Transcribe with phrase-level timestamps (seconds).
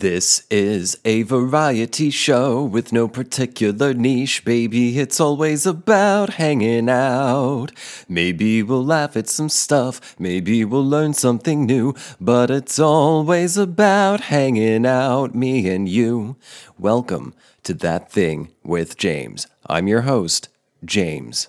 [0.00, 4.98] This is a variety show with no particular niche, baby.
[4.98, 7.66] It's always about hanging out.
[8.08, 14.22] Maybe we'll laugh at some stuff, maybe we'll learn something new, but it's always about
[14.22, 16.36] hanging out, me and you.
[16.78, 19.48] Welcome to That Thing with James.
[19.66, 20.48] I'm your host,
[20.82, 21.48] James.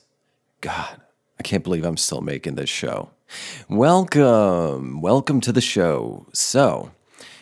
[0.60, 1.00] God,
[1.40, 3.12] I can't believe I'm still making this show.
[3.70, 6.28] Welcome, welcome to the show.
[6.34, 6.92] So,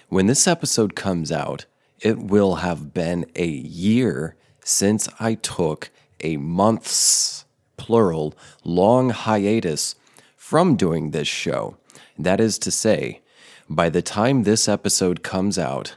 [0.09, 1.65] when this episode comes out,
[1.99, 5.89] it will have been a year since I took
[6.21, 7.45] a month's,
[7.77, 8.33] plural,
[8.63, 9.95] long hiatus
[10.35, 11.77] from doing this show.
[12.17, 13.21] That is to say,
[13.69, 15.95] by the time this episode comes out,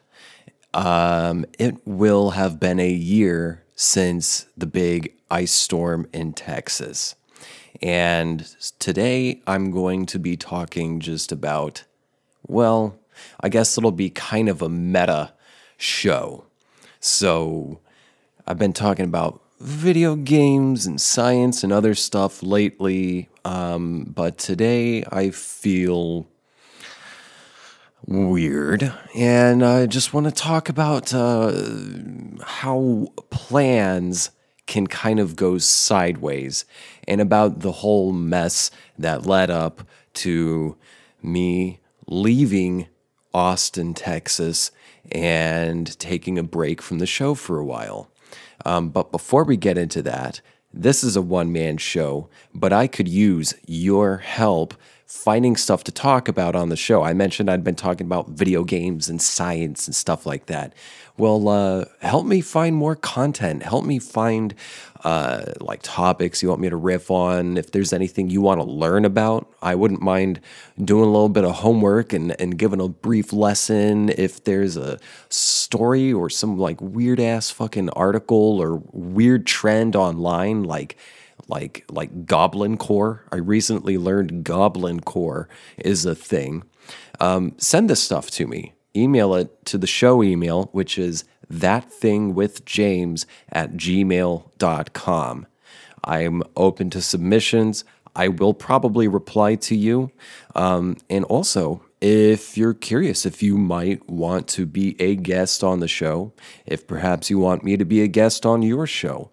[0.75, 7.15] um, it will have been a year since the big ice storm in Texas.
[7.81, 8.41] And
[8.79, 11.85] today I'm going to be talking just about,
[12.47, 12.99] well,
[13.41, 15.33] I guess it'll be kind of a meta
[15.77, 16.45] show.
[17.01, 17.81] So
[18.47, 25.05] I've been talking about video games and science and other stuff lately, um, but today
[25.11, 26.27] I feel
[28.07, 31.53] weird and I just want to talk about uh,
[32.43, 34.31] how plans
[34.67, 36.65] can kind of go sideways
[37.07, 40.77] and about the whole mess that led up to
[41.23, 42.89] me leaving
[43.35, 44.71] Austin, Texas,
[45.11, 48.11] and taking a break from the show for a while.
[48.65, 50.41] Um, but before we get into that,
[50.73, 54.75] this is a one man show, but I could use your help
[55.13, 57.03] finding stuff to talk about on the show.
[57.03, 60.73] I mentioned I'd been talking about video games and science and stuff like that.
[61.19, 63.63] Well, uh, help me find more content.
[63.63, 64.55] Help me find
[65.05, 67.59] uh, like topics you want me to riff on.
[67.59, 70.41] If there's anything you want to learn about, I wouldn't mind
[70.83, 74.09] doing a little bit of homework and, and giving a brief lesson.
[74.09, 80.65] If there's a story or some like weird ass fucking article or weird trend online,
[80.65, 80.97] like
[81.53, 83.25] like like Goblin Core.
[83.31, 86.65] I recently learned Goblin Core is a thing.
[87.21, 88.73] Um, send this stuff to me.
[88.97, 95.47] Email it to the show email, which is thatthingwithjames at gmail.com.
[96.05, 97.85] I'm open to submissions.
[98.17, 100.11] I will probably reply to you.
[100.55, 105.81] Um, and also, if you're curious, if you might want to be a guest on
[105.81, 106.33] the show,
[106.67, 109.31] if perhaps you want me to be a guest on your show,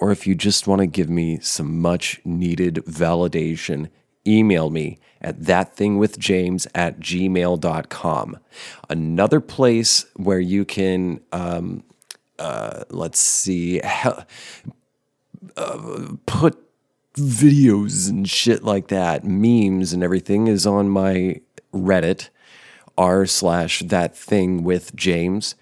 [0.00, 3.90] or if you just want to give me some much needed validation,
[4.26, 8.38] email me at thatthingwithjames at gmail.com.
[8.88, 11.84] Another place where you can, um,
[12.38, 13.80] uh, let's see,
[15.56, 16.58] uh, put
[17.14, 21.40] videos and shit like that, memes and everything is on my
[21.74, 22.30] Reddit,
[22.96, 25.54] r slash that thing with James.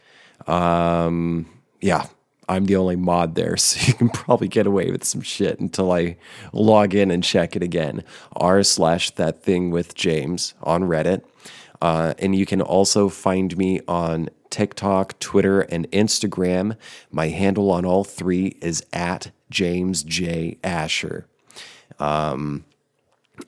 [0.46, 1.46] Um,
[1.80, 2.06] yeah,
[2.48, 5.92] I'm the only mod there, so you can probably get away with some shit until
[5.92, 6.16] I
[6.52, 8.04] log in and check it again.
[8.32, 11.22] R slash that thing with James on Reddit.
[11.80, 16.76] Uh, and you can also find me on TikTok, Twitter, and Instagram.
[17.10, 20.58] My handle on all three is at James J.
[20.64, 21.26] Asher.
[22.00, 22.64] Um,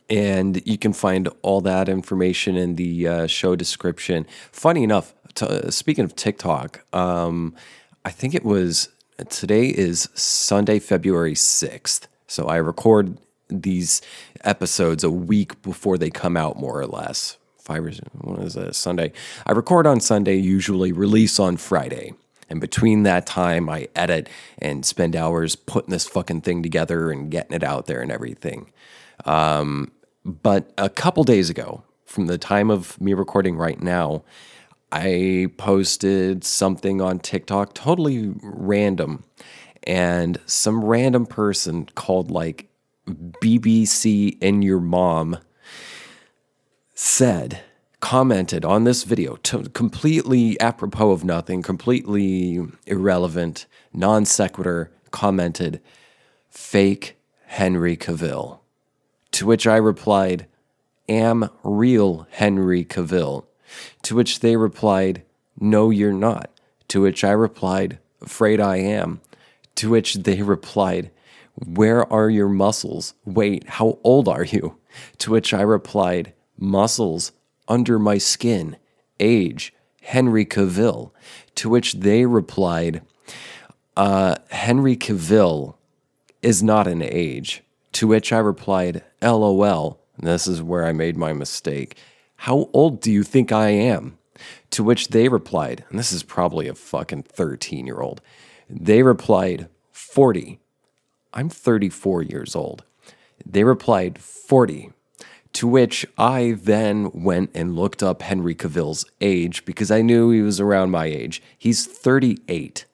[0.09, 4.27] and you can find all that information in the uh, show description.
[4.53, 7.55] Funny enough, uh, speaking of TikTok, um,
[8.05, 8.89] I think it was
[9.29, 12.07] today is Sunday, February 6th.
[12.27, 13.19] So I record
[13.49, 14.01] these
[14.43, 17.37] episodes a week before they come out, more or less.
[17.59, 18.75] Five or what is it?
[18.75, 19.13] Sunday.
[19.47, 22.15] I record on Sunday, usually release on Friday.
[22.49, 24.29] And between that time, I edit
[24.59, 28.73] and spend hours putting this fucking thing together and getting it out there and everything.
[29.25, 29.93] Um,
[30.25, 34.25] but a couple days ago, from the time of me recording right now,
[34.93, 39.25] I posted something on TikTok, totally random,
[39.85, 42.69] and some random person called like
[43.07, 45.39] BBC and your mom
[46.95, 47.63] said,
[48.01, 55.81] commented on this video, completely apropos of nothing, completely irrelevant, non sequitur, commented,
[56.51, 57.17] fake
[57.47, 58.59] Henry Cavill.
[59.33, 60.47] To which I replied,
[61.09, 63.45] am real Henry Cavill.
[64.03, 65.23] To which they replied,
[65.59, 66.51] No, you're not.
[66.89, 69.21] To which I replied, Afraid I am.
[69.77, 71.11] To which they replied,
[71.55, 73.15] Where are your muscles?
[73.25, 74.77] Wait, how old are you?
[75.19, 77.33] To which I replied, Muscles
[77.69, 78.77] under my skin.
[79.19, 81.13] Age, Henry Cavill.
[81.57, 83.03] To which they replied,
[83.97, 85.75] uh, Henry Cavill
[86.43, 87.63] is not an age.
[87.93, 90.01] To which I replied, LOL.
[90.19, 91.97] This is where I made my mistake.
[92.45, 94.17] How old do you think I am?
[94.71, 98.23] To which they replied, and this is probably a fucking 13 year old,
[98.67, 100.59] they replied, 40.
[101.35, 102.83] I'm 34 years old.
[103.45, 104.91] They replied, 40.
[105.53, 110.41] To which I then went and looked up Henry Cavill's age because I knew he
[110.41, 111.43] was around my age.
[111.59, 112.87] He's 38.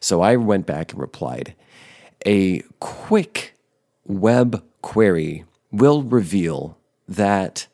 [0.00, 1.54] So I went back and replied,
[2.24, 3.58] A quick
[4.06, 7.66] web query will reveal that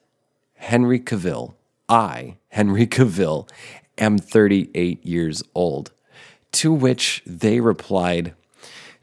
[0.62, 1.54] Henry Cavill,
[1.88, 3.48] I, Henry Cavill,
[3.98, 5.92] am 38 years old.
[6.52, 8.34] To which they replied,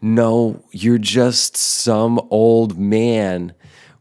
[0.01, 3.53] No, you're just some old man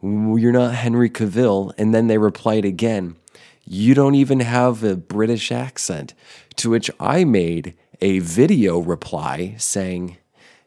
[0.02, 1.72] you're not Henry Cavill.
[1.76, 3.16] And then they replied again,
[3.64, 6.14] You don't even have a British accent.
[6.56, 10.18] To which I made a video reply saying,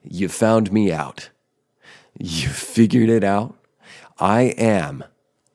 [0.03, 1.29] You found me out.
[2.19, 3.55] You figured it out.
[4.19, 5.03] I am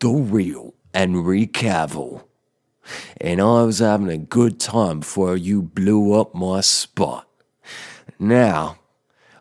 [0.01, 2.25] the real Henry Cavill.
[3.21, 7.29] And I was having a good time before you blew up my spot.
[8.19, 8.79] Now,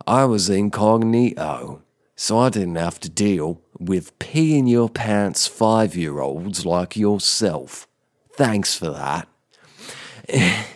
[0.06, 1.82] I was incognito,
[2.18, 6.98] so I didn't have to deal with pee in your pants five year olds like
[6.98, 7.88] yourself.
[8.34, 9.30] Thanks for that.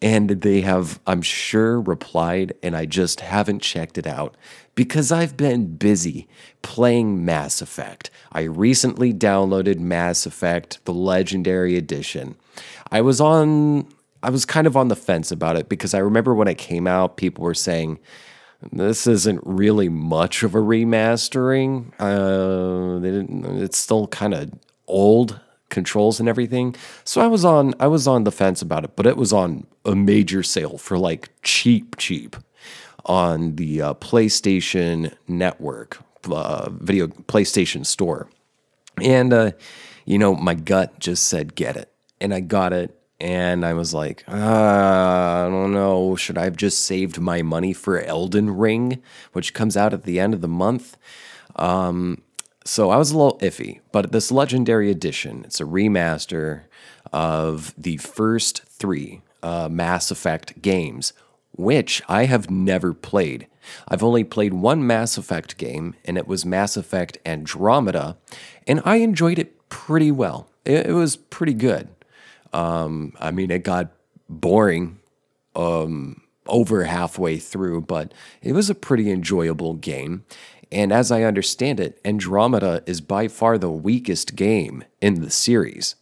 [0.00, 4.36] and they have, I'm sure, replied, and I just haven't checked it out
[4.74, 6.28] because I've been busy
[6.62, 8.10] playing Mass Effect.
[8.30, 12.36] I recently downloaded Mass Effect, the Legendary Edition.
[12.92, 13.88] I was on,
[14.22, 16.86] I was kind of on the fence about it because I remember when it came
[16.86, 17.98] out, people were saying,
[18.72, 21.92] this isn't really much of a remastering.
[21.98, 24.52] Uh, it's still kind of
[24.86, 26.74] old controls and everything.
[27.04, 29.66] So I was on I was on the fence about it, but it was on
[29.84, 32.36] a major sale for like cheap cheap
[33.04, 35.98] on the uh, PlayStation Network
[36.30, 38.28] uh, video PlayStation Store,
[39.02, 39.52] and uh,
[40.04, 43.94] you know my gut just said get it, and I got it, and I was
[43.94, 49.02] like, uh, I don't know, should I have just saved my money for Elden Ring,
[49.32, 50.96] which comes out at the end of the month?
[51.56, 52.22] Um,
[52.68, 56.64] so I was a little iffy, but this Legendary Edition, it's a remaster
[57.14, 61.14] of the first three uh, Mass Effect games,
[61.52, 63.46] which I have never played.
[63.88, 68.18] I've only played one Mass Effect game, and it was Mass Effect Andromeda,
[68.66, 70.50] and I enjoyed it pretty well.
[70.66, 71.88] It, it was pretty good.
[72.52, 73.92] Um, I mean, it got
[74.28, 74.98] boring
[75.56, 78.12] um, over halfway through, but
[78.42, 80.26] it was a pretty enjoyable game.
[80.70, 85.94] And as I understand it, Andromeda is by far the weakest game in the series.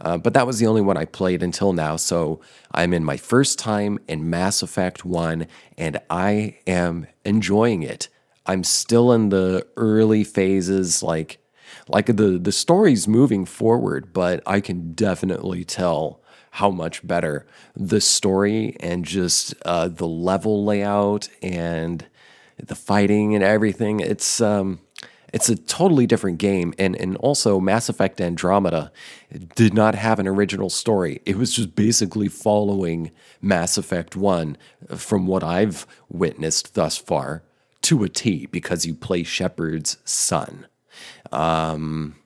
[0.00, 1.96] Uh, but that was the only one I played until now.
[1.96, 2.40] So
[2.72, 5.46] I'm in my first time in Mass Effect 1,
[5.76, 8.08] and I am enjoying it.
[8.46, 11.38] I'm still in the early phases, like
[11.88, 16.20] like the the story's moving forward, but I can definitely tell
[16.56, 22.06] how much better the story and just uh, the level layout and
[22.58, 24.00] the fighting and everything.
[24.00, 24.80] It's um,
[25.32, 28.92] it's a totally different game, and and also Mass Effect Andromeda
[29.54, 31.20] did not have an original story.
[31.24, 33.10] It was just basically following
[33.40, 34.56] Mass Effect One,
[34.94, 37.42] from what I've witnessed thus far,
[37.82, 40.66] to a T, because you play Shepard's son.
[41.30, 42.16] Um,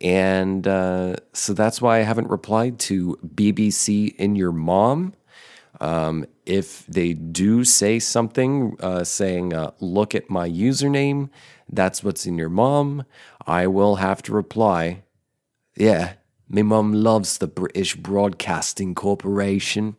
[0.00, 5.14] and uh, so that's why I haven't replied to BBC in your mom.
[5.80, 11.28] Um, if they do say something uh, saying, uh, look at my username,
[11.68, 13.04] that's what's in your mom,
[13.46, 15.02] I will have to reply,
[15.76, 16.14] yeah,
[16.48, 19.96] my mom loves the British Broadcasting Corporation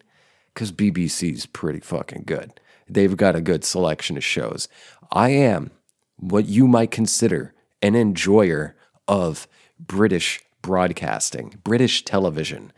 [0.53, 2.59] because BBC's pretty fucking good.
[2.89, 4.67] They've got a good selection of shows.
[5.11, 5.71] I am
[6.15, 8.75] what you might consider an enjoyer
[9.07, 9.47] of
[9.79, 12.71] British broadcasting, British television.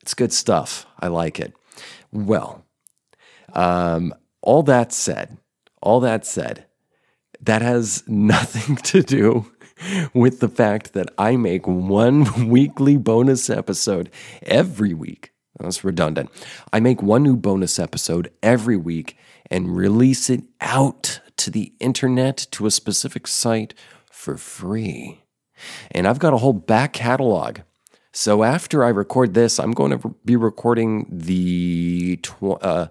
[0.00, 0.86] It's good stuff.
[1.00, 1.54] I like it.
[2.14, 2.64] Well,
[3.52, 5.36] um, all that said,
[5.82, 6.64] all that said,
[7.40, 9.50] that has nothing to do
[10.14, 14.10] with the fact that I make one weekly bonus episode
[14.42, 15.32] every week.
[15.58, 16.30] That's redundant.
[16.72, 19.16] I make one new bonus episode every week
[19.50, 23.74] and release it out to the internet to a specific site
[24.10, 25.22] for free.
[25.90, 27.58] And I've got a whole back catalog.
[28.16, 32.86] So after I record this, I'm going to be recording the tw- uh,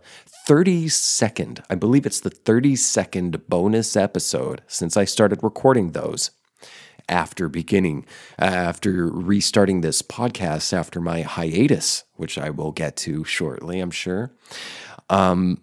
[0.45, 6.31] 32nd, I believe it's the 32nd bonus episode since I started recording those
[7.07, 8.05] after beginning,
[8.37, 14.33] after restarting this podcast after my hiatus, which I will get to shortly, I'm sure.
[15.09, 15.61] Um,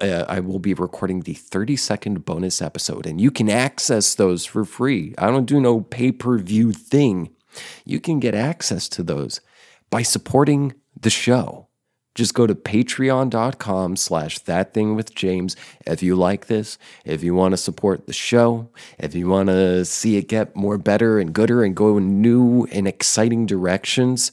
[0.00, 4.46] uh, I will be recording the 30 second bonus episode, and you can access those
[4.46, 5.14] for free.
[5.18, 7.34] I don't do no pay per view thing.
[7.84, 9.40] You can get access to those
[9.90, 11.68] by supporting the show.
[12.14, 15.56] Just go to patreon.com slash that thing with James
[15.86, 18.68] if you like this, if you want to support the show,
[18.98, 22.66] if you want to see it get more better and gooder and go in new
[22.70, 24.30] and exciting directions,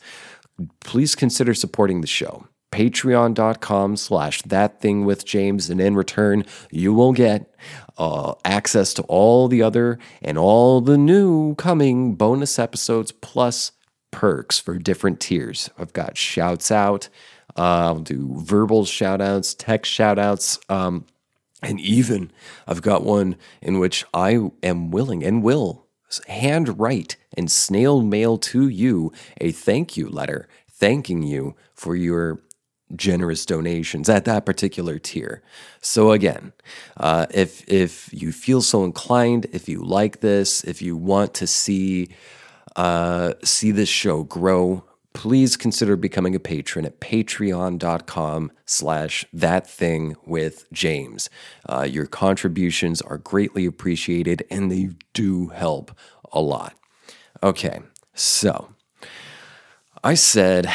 [0.82, 2.48] please consider supporting the show.
[2.74, 7.56] Patreon.com slash that thing with James, and in return, you will get
[8.00, 13.74] uh, access to all the other and all the new coming bonus episodes plus
[14.10, 15.70] perks for different tiers.
[15.78, 17.10] I've got shouts out
[17.60, 20.60] uh, I'll do verbal shout outs, text shout outs.
[20.70, 21.06] Um,
[21.62, 22.32] and even
[22.68, 25.86] I've got one in which I am willing and will
[26.28, 32.42] handwrite and snail mail to you a thank you letter thanking you for your
[32.96, 35.42] generous donations at that particular tier.
[35.82, 36.54] So again,
[36.98, 41.48] uh, if if you feel so inclined, if you like this, if you want to
[41.48, 42.10] see
[42.76, 50.16] uh, see this show grow, please consider becoming a patron at patreon.com slash that thing
[50.26, 51.30] with james
[51.68, 55.92] uh, your contributions are greatly appreciated and they do help
[56.32, 56.76] a lot
[57.42, 57.80] okay
[58.14, 58.70] so
[60.04, 60.72] i said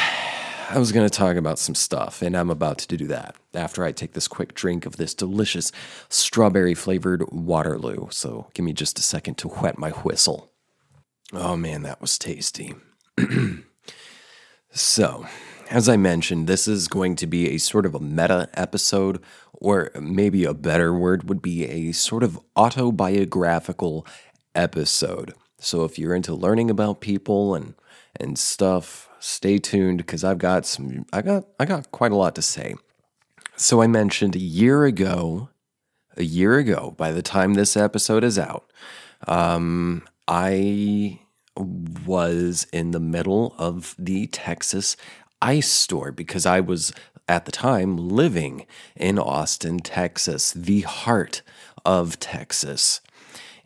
[0.69, 3.83] i was going to talk about some stuff and i'm about to do that after
[3.83, 5.71] i take this quick drink of this delicious
[6.09, 8.07] strawberry flavored waterloo.
[8.11, 10.51] So give me just a second to wet my whistle.
[11.33, 12.73] Oh man that was tasty.
[14.77, 15.25] So,
[15.69, 19.89] as I mentioned, this is going to be a sort of a meta episode, or
[19.97, 24.05] maybe a better word would be a sort of autobiographical
[24.53, 25.33] episode.
[25.59, 27.75] So, if you're into learning about people and
[28.17, 32.35] and stuff, stay tuned because I've got some I got I got quite a lot
[32.35, 32.75] to say.
[33.55, 35.49] So I mentioned a year ago,
[36.15, 38.71] a year ago, by the time this episode is out,
[39.27, 41.21] um, I
[42.05, 44.95] was in the middle of the Texas
[45.41, 46.93] ice store because I was
[47.27, 51.41] at the time living in Austin, Texas, the heart
[51.83, 53.01] of Texas.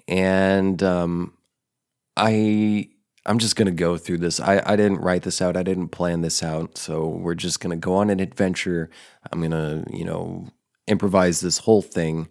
[0.07, 1.33] And um,
[2.15, 2.89] I
[3.29, 4.39] I'm just gonna go through this.
[4.39, 5.55] I, I didn't write this out.
[5.55, 6.79] I didn't plan this out.
[6.79, 8.89] So we're just gonna go on an adventure.
[9.31, 10.47] I'm gonna, you know,
[10.87, 12.27] improvise this whole thing.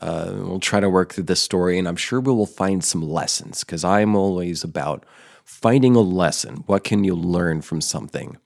[0.00, 3.02] Uh, we'll try to work through this story, and I'm sure we will find some
[3.02, 5.04] lessons because I'm always about
[5.44, 6.64] finding a lesson.
[6.66, 8.38] What can you learn from something?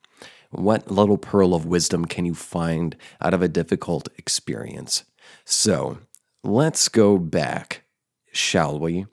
[0.50, 5.04] What little pearl of wisdom can you find out of a difficult experience?
[5.44, 5.98] So
[6.42, 7.84] let's go back,
[8.32, 9.06] shall we?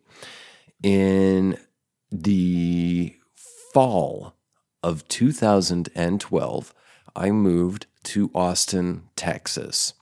[0.81, 1.58] In
[2.11, 3.15] the
[3.73, 4.35] fall
[4.81, 6.73] of 2012,
[7.15, 9.93] I moved to Austin, Texas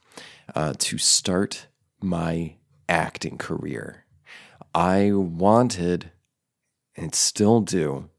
[0.56, 1.68] uh, to start
[2.02, 2.56] my
[2.88, 4.06] acting career.
[4.74, 6.12] I wanted,
[6.96, 8.10] and still do,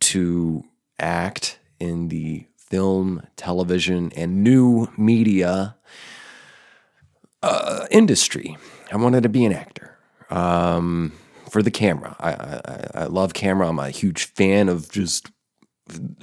[0.00, 0.64] to
[0.98, 5.76] act in the film, television, and new media
[7.42, 8.56] uh, industry.
[8.92, 9.96] I wanted to be an actor
[10.30, 11.12] um,
[11.50, 12.16] for the camera.
[12.20, 13.68] I, I, I love camera.
[13.68, 15.30] I'm a huge fan of just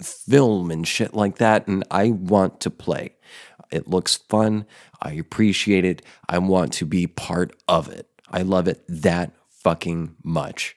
[0.01, 3.15] film and shit like that, and I want to play.
[3.72, 4.65] It looks fun.
[5.01, 6.01] I appreciate it.
[6.30, 8.08] I want to be part of it.
[8.30, 10.75] I love it that fucking much.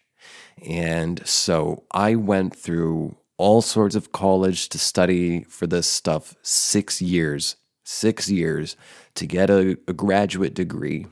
[0.66, 7.02] And so I went through all sorts of college to study for this stuff six
[7.02, 8.76] years, six years
[9.14, 11.06] to get a, a graduate degree.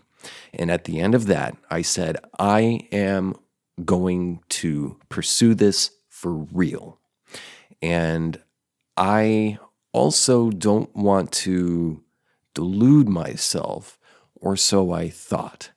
[0.52, 3.34] And at the end of that, I said, I am
[3.84, 6.98] going to pursue this for real.
[7.82, 8.40] And
[8.96, 9.58] I
[9.92, 12.02] also don't want to
[12.54, 13.98] delude myself,
[14.36, 15.70] or so I thought.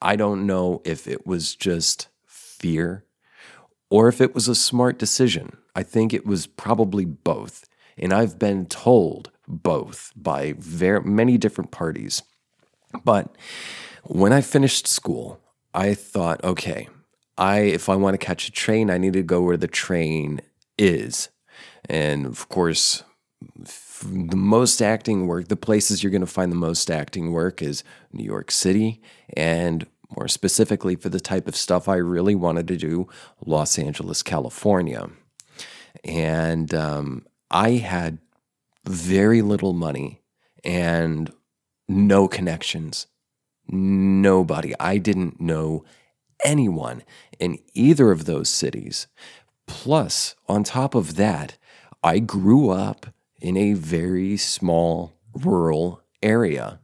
[0.00, 3.04] I don't know if it was just fear
[3.90, 5.56] or if it was a smart decision.
[5.74, 7.66] I think it was probably both.
[7.96, 12.22] And I've been told both by very many different parties.
[13.04, 13.34] But
[14.08, 15.40] when I finished school,
[15.74, 16.88] I thought, okay,
[17.36, 20.40] I if I want to catch a train, I need to go where the train
[20.76, 21.28] is.
[21.88, 23.04] And of course,
[24.02, 27.84] the most acting work, the places you're going to find the most acting work is
[28.12, 29.00] New York City,
[29.36, 29.86] and
[30.16, 33.08] more specifically for the type of stuff I really wanted to do,
[33.44, 35.10] Los Angeles, California.
[36.02, 38.18] And um, I had
[38.84, 40.22] very little money
[40.64, 41.30] and
[41.88, 43.06] no connections,
[43.68, 44.74] nobody.
[44.80, 45.84] I didn't know
[46.44, 47.02] anyone
[47.38, 49.06] in either of those cities.
[49.66, 51.58] Plus, on top of that,
[52.02, 53.06] I grew up
[53.40, 56.80] in a very small rural area.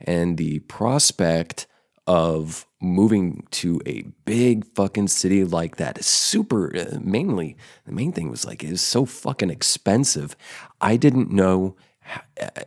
[0.00, 1.66] And the prospect
[2.06, 8.10] of moving to a big fucking city like that is super uh, mainly the main
[8.10, 10.34] thing was like it was so fucking expensive
[10.80, 11.76] i didn't know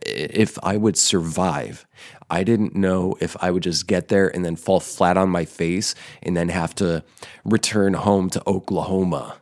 [0.06, 1.86] if i would survive
[2.30, 5.44] i didn't know if i would just get there and then fall flat on my
[5.44, 7.02] face and then have to
[7.44, 9.36] return home to oklahoma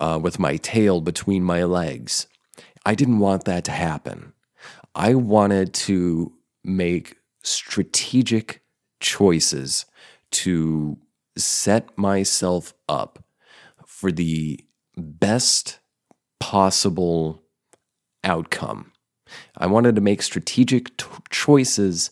[0.00, 2.26] uh, with my tail between my legs
[2.84, 4.32] i didn't want that to happen
[4.94, 6.32] i wanted to
[6.64, 8.62] make strategic
[9.00, 9.86] choices
[10.30, 10.98] to
[11.36, 13.24] set myself up
[13.86, 14.60] for the
[14.96, 15.78] best
[16.38, 17.42] possible
[18.24, 18.92] outcome.
[19.56, 22.10] I wanted to make strategic t- choices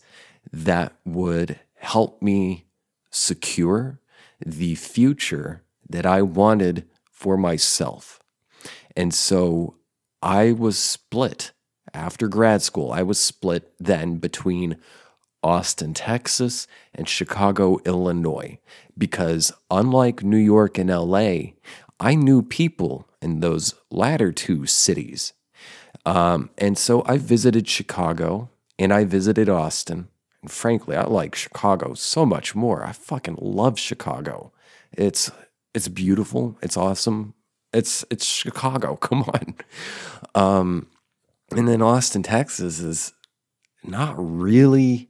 [0.51, 2.65] that would help me
[3.11, 3.99] secure
[4.45, 8.19] the future that I wanted for myself.
[8.95, 9.75] And so
[10.21, 11.51] I was split
[11.93, 12.91] after grad school.
[12.91, 14.77] I was split then between
[15.41, 18.59] Austin, Texas, and Chicago, Illinois,
[18.97, 21.53] because unlike New York and LA,
[21.99, 25.33] I knew people in those latter two cities.
[26.05, 30.07] Um, and so I visited Chicago and I visited Austin.
[30.41, 32.85] And frankly, I like Chicago so much more.
[32.85, 34.51] I fucking love Chicago.
[34.91, 35.31] It's
[35.73, 36.57] it's beautiful.
[36.61, 37.33] It's awesome.
[37.73, 38.95] It's it's Chicago.
[39.01, 39.55] Come on.
[40.35, 40.87] Um,
[41.51, 43.13] and then Austin, Texas is
[43.83, 45.09] not really.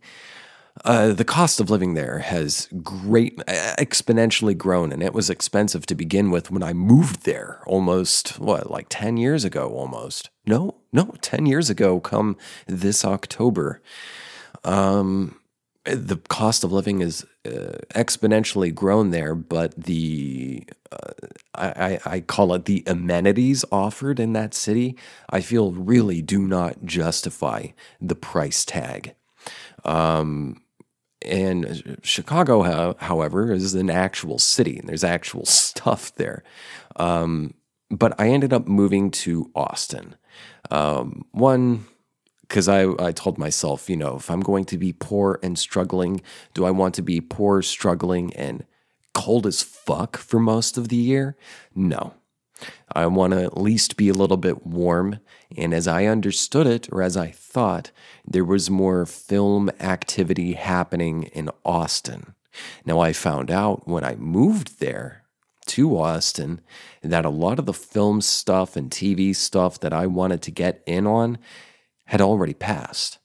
[0.85, 5.95] Uh, the cost of living there has great exponentially grown, and it was expensive to
[5.95, 10.29] begin with when I moved there almost what like ten years ago, almost.
[10.45, 11.99] No, no, ten years ago.
[11.99, 13.81] Come this October,
[14.63, 15.39] um,
[15.83, 21.11] the cost of living is uh, exponentially grown there, but the uh,
[21.55, 24.97] I, I call it the amenities offered in that city,
[25.29, 27.67] I feel really do not justify
[27.99, 29.15] the price tag.
[29.85, 30.61] Um,
[31.21, 36.43] and Chicago, however, is an actual city, and there's actual stuff there.
[36.95, 37.53] Um,
[37.89, 40.15] but I ended up moving to Austin.
[40.71, 41.85] Um, one
[42.41, 46.21] because I, I told myself, you know, if I'm going to be poor and struggling,
[46.55, 48.65] do I want to be poor, struggling, and
[49.13, 51.37] cold as fuck for most of the year?
[51.75, 52.15] No.
[52.91, 55.19] I want to at least be a little bit warm.
[55.57, 57.91] And as I understood it, or as I thought,
[58.25, 62.35] there was more film activity happening in Austin.
[62.85, 65.23] Now, I found out when I moved there
[65.67, 66.61] to Austin
[67.01, 70.83] that a lot of the film stuff and TV stuff that I wanted to get
[70.85, 71.37] in on
[72.05, 73.19] had already passed.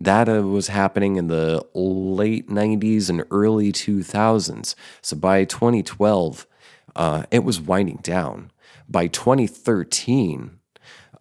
[0.00, 4.74] That uh, was happening in the late 90s and early 2000s.
[5.02, 6.46] So by 2012,
[6.94, 8.50] uh, it was winding down.
[8.88, 10.57] By 2013,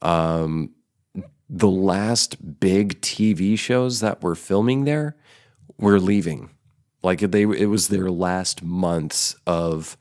[0.01, 0.73] um,
[1.49, 5.15] the last big TV shows that were filming there
[5.77, 6.49] were leaving.
[7.03, 9.97] Like they, it was their last months of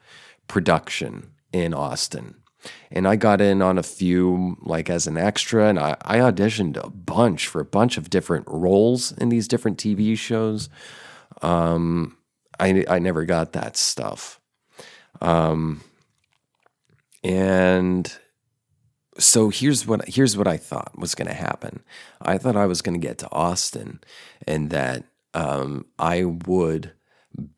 [0.49, 2.37] production in Austin.
[2.91, 6.77] And I got in on a few, like as an extra, and I, I auditioned
[6.83, 10.69] a bunch for a bunch of different roles in these different TV shows.
[11.43, 12.17] Um,
[12.59, 14.41] I, I never got that stuff.
[15.21, 15.83] Um,
[17.23, 18.13] and
[19.19, 21.83] so here's what here's what I thought was going to happen.
[22.21, 24.01] I thought I was going to get to Austin,
[24.47, 26.93] and that um, I would,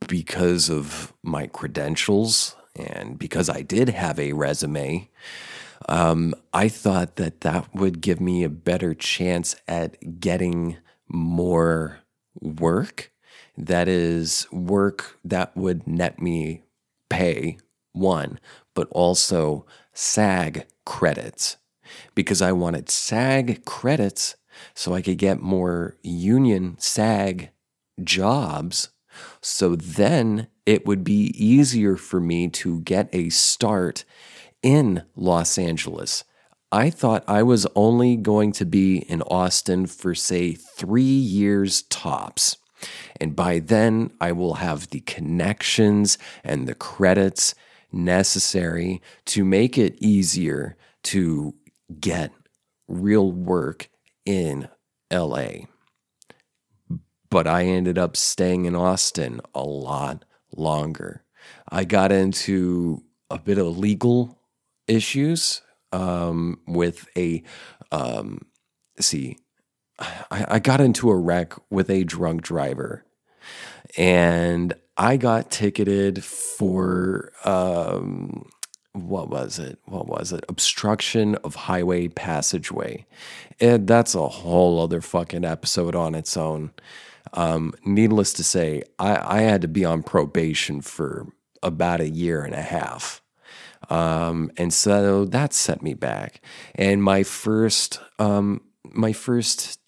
[0.09, 5.09] because of my credentials and because I did have a resume,
[5.89, 10.77] um, I thought that that would give me a better chance at getting
[11.09, 12.01] more
[12.41, 13.13] work.
[13.57, 16.63] That is, work that would net me
[17.09, 17.59] pay,
[17.93, 18.39] one,
[18.75, 19.67] but also
[19.99, 21.57] SAG credits
[22.15, 24.37] because I wanted SAG credits
[24.73, 27.51] so I could get more union SAG
[28.05, 28.91] jobs.
[29.41, 34.05] So then it would be easier for me to get a start
[34.63, 36.23] in Los Angeles.
[36.71, 42.57] I thought I was only going to be in Austin for, say, three years tops.
[43.21, 47.57] And by then, I will have the connections and the credits
[47.93, 51.55] necessary to make it easier to
[52.01, 52.33] get
[52.87, 53.89] real work
[54.25, 54.69] in
[55.13, 55.67] LA.
[57.31, 60.25] But I ended up staying in Austin a lot
[60.57, 61.25] longer.
[61.69, 64.39] I got into a bit of legal
[64.87, 67.43] issues um, with a,
[67.93, 68.47] um,
[68.99, 69.39] see,
[69.99, 73.05] I, I got into a wreck with a drunk driver
[73.97, 78.51] and I got ticketed for, um,
[78.93, 79.79] what was it?
[79.85, 80.45] What was it?
[80.49, 83.07] Obstruction of highway passageway.
[83.61, 86.73] And that's a whole other fucking episode on its own.
[87.33, 91.29] Um, needless to say, I, I had to be on probation for
[91.63, 93.23] about a year and a half.
[93.91, 96.41] Um, and so that set me back.
[96.75, 99.79] And my first, um, my first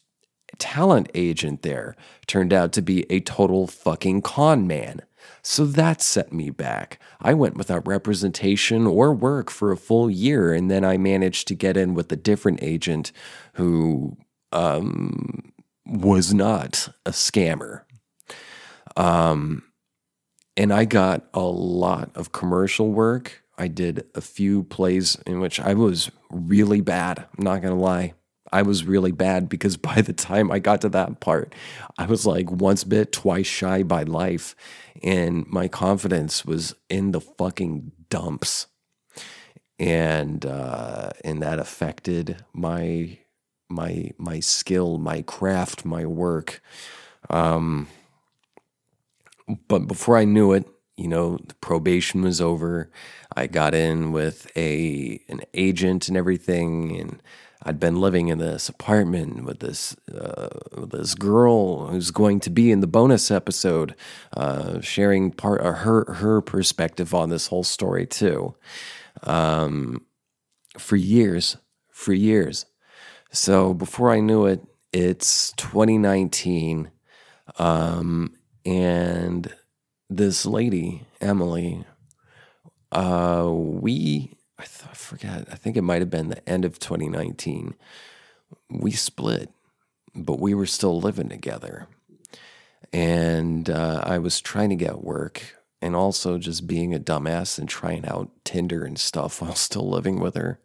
[0.60, 1.96] talent agent there
[2.26, 5.00] turned out to be a total fucking con man.
[5.42, 7.00] So that set me back.
[7.20, 11.54] I went without representation or work for a full year, and then I managed to
[11.54, 13.10] get in with a different agent
[13.54, 14.16] who
[14.52, 15.52] um,
[15.86, 17.82] was not a scammer.
[18.96, 19.64] Um,
[20.56, 23.42] and I got a lot of commercial work.
[23.56, 27.18] I did a few plays in which I was really bad.
[27.18, 28.14] I'm not going to lie.
[28.52, 31.54] I was really bad because by the time I got to that part,
[31.98, 34.54] I was like once bit, twice shy by life.
[35.02, 38.66] And my confidence was in the fucking dumps.
[39.78, 43.18] And uh, and that affected my
[43.70, 46.60] my my skill, my craft, my work.
[47.30, 47.88] Um,
[49.68, 52.90] but before I knew it, you know, the probation was over.
[53.34, 57.22] I got in with a an agent and everything, and
[57.62, 62.50] I'd been living in this apartment with this uh, with this girl who's going to
[62.50, 63.94] be in the bonus episode,
[64.34, 68.54] uh, sharing part of her her perspective on this whole story too.
[69.22, 70.06] Um,
[70.78, 71.58] for years,
[71.90, 72.64] for years.
[73.32, 74.60] So before I knew it,
[74.92, 76.90] it's 2019,
[77.58, 79.52] um, and
[80.08, 81.84] this lady Emily,
[82.90, 85.48] uh, we I, th- I forget.
[85.50, 87.74] I think it might have been the end of 2019.
[88.68, 89.50] We split,
[90.14, 91.88] but we were still living together.
[92.92, 97.68] And uh, I was trying to get work and also just being a dumbass and
[97.68, 100.60] trying out Tinder and stuff while still living with her.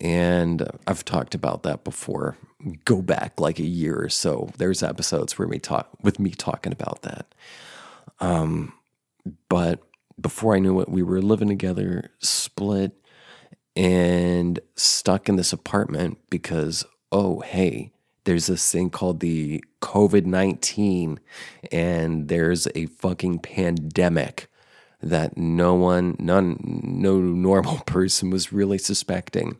[0.00, 2.36] And I've talked about that before.
[2.84, 4.50] Go back like a year or so.
[4.58, 7.34] There's episodes where we talk with me talking about that.
[8.20, 8.74] Um,
[9.48, 9.80] but
[10.20, 12.92] before I knew it, we were living together, split,
[13.78, 17.92] and stuck in this apartment because, oh, hey,
[18.24, 21.20] there's this thing called the COVID 19,
[21.70, 24.50] and there's a fucking pandemic
[25.00, 29.56] that no one, none, no normal person was really suspecting.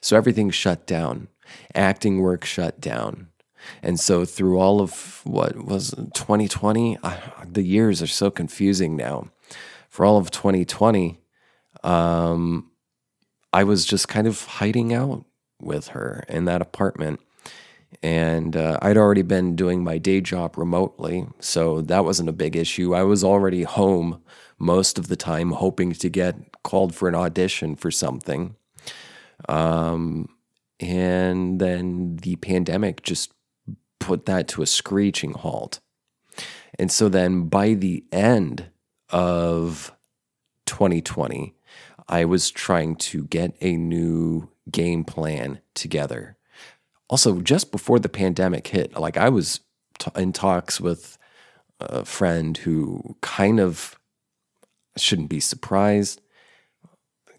[0.00, 1.28] So everything shut down,
[1.74, 3.28] acting work shut down.
[3.82, 6.96] And so through all of what was 2020,
[7.46, 9.28] the years are so confusing now.
[9.90, 11.20] For all of 2020,
[11.84, 12.69] um,
[13.52, 15.24] I was just kind of hiding out
[15.60, 17.20] with her in that apartment.
[18.02, 22.54] And uh, I'd already been doing my day job remotely, so that wasn't a big
[22.54, 22.94] issue.
[22.94, 24.22] I was already home
[24.58, 28.54] most of the time, hoping to get called for an audition for something.
[29.48, 30.28] Um,
[30.78, 33.32] and then the pandemic just
[33.98, 35.80] put that to a screeching halt.
[36.78, 38.70] And so then by the end
[39.10, 39.92] of
[40.66, 41.54] 2020,
[42.10, 46.36] I was trying to get a new game plan together.
[47.08, 49.60] Also, just before the pandemic hit, like I was
[50.00, 51.16] t- in talks with
[51.78, 53.96] a friend who kind of
[54.96, 56.20] shouldn't be surprised,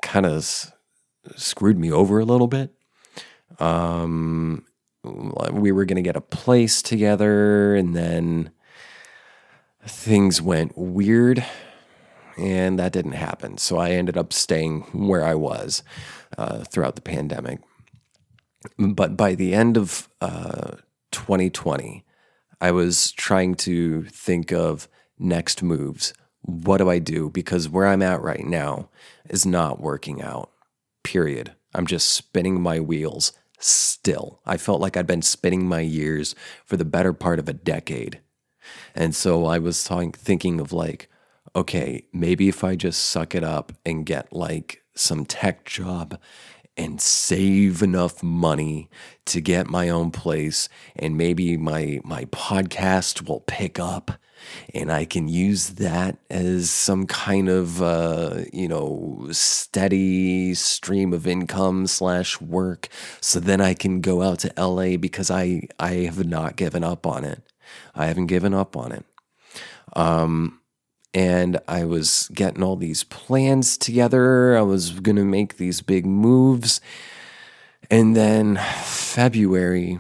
[0.02, 0.72] kind of s-
[1.36, 2.74] screwed me over a little bit.
[3.60, 4.66] Um,
[5.04, 8.52] we were going to get a place together, and then
[9.86, 11.46] things went weird
[12.38, 13.58] and that didn't happen.
[13.58, 15.84] So I ended up staying where I was
[16.38, 17.60] uh, throughout the pandemic.
[18.78, 20.78] But by the end of uh,
[21.12, 22.06] 2020,
[22.60, 26.14] I was trying to think of next moves.
[26.42, 27.30] What do I do?
[27.30, 28.90] Because where I'm at right now
[29.30, 30.52] is not working out,
[31.04, 31.54] period.
[31.74, 34.42] I'm just spinning my wheels still.
[34.46, 38.20] I felt like I'd been spinning my years for the better part of a decade.
[38.96, 41.10] And so I was thinking of like,
[41.56, 46.20] okay, maybe if I just suck it up and get like some tech job
[46.78, 48.90] and save enough money
[49.26, 54.12] to get my own place and maybe my my podcast will pick up
[54.74, 61.28] and I can use that as some kind of uh, you know steady stream of
[61.28, 62.88] income slash work.
[63.20, 67.06] So then I can go out to LA because I I have not given up
[67.06, 67.44] on it.
[67.96, 69.06] I haven't given up on it.
[69.94, 70.61] Um,
[71.14, 74.58] and I was getting all these plans together.
[74.58, 76.80] I was going to make these big moves.
[77.90, 80.00] And then February,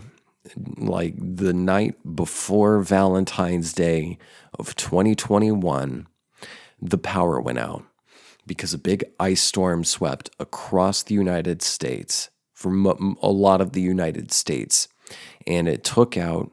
[0.78, 4.18] like the night before Valentine's Day
[4.58, 6.08] of 2021,
[6.82, 7.84] the power went out
[8.48, 12.86] because a big ice storm swept across the United States from
[13.22, 14.88] a lot of the United States.
[15.46, 16.52] And it took out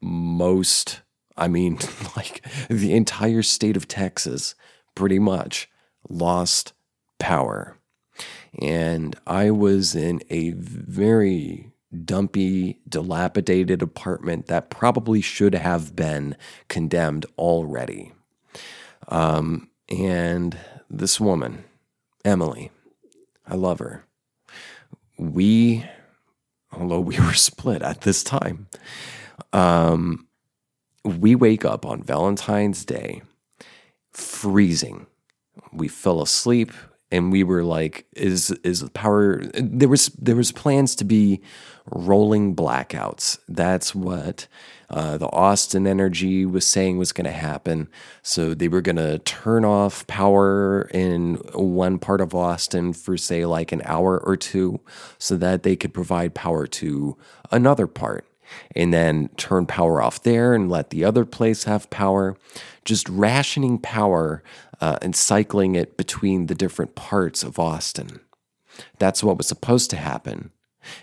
[0.00, 1.02] most
[1.40, 1.78] I mean,
[2.16, 4.54] like the entire state of Texas
[4.94, 5.68] pretty much
[6.08, 6.72] lost
[7.18, 7.76] power.
[8.60, 11.72] And I was in a very
[12.04, 16.36] dumpy, dilapidated apartment that probably should have been
[16.68, 18.12] condemned already.
[19.08, 20.56] Um, and
[20.88, 21.64] this woman,
[22.24, 22.70] Emily,
[23.46, 24.04] I love her.
[25.18, 25.84] We,
[26.72, 28.68] although we were split at this time,
[29.52, 30.26] um,
[31.04, 33.22] we wake up on Valentine's Day
[34.12, 35.06] freezing.
[35.72, 36.72] We fell asleep
[37.12, 41.40] and we were like is is power there was there was plans to be
[41.86, 43.38] rolling blackouts.
[43.48, 44.46] That's what
[44.90, 47.88] uh, the austin energy was saying was going to happen.
[48.22, 53.44] So they were going to turn off power in one part of austin for say
[53.44, 54.80] like an hour or two
[55.18, 57.16] so that they could provide power to
[57.50, 58.26] another part
[58.74, 62.36] and then turn power off there and let the other place have power
[62.84, 64.42] just rationing power
[64.80, 68.20] uh, and cycling it between the different parts of Austin.
[68.98, 70.50] That's what was supposed to happen.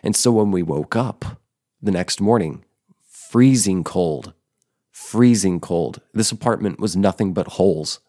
[0.03, 1.39] And so when we woke up
[1.81, 2.63] the next morning,
[3.05, 4.33] freezing cold,
[4.91, 6.01] freezing cold.
[6.13, 7.99] This apartment was nothing but holes.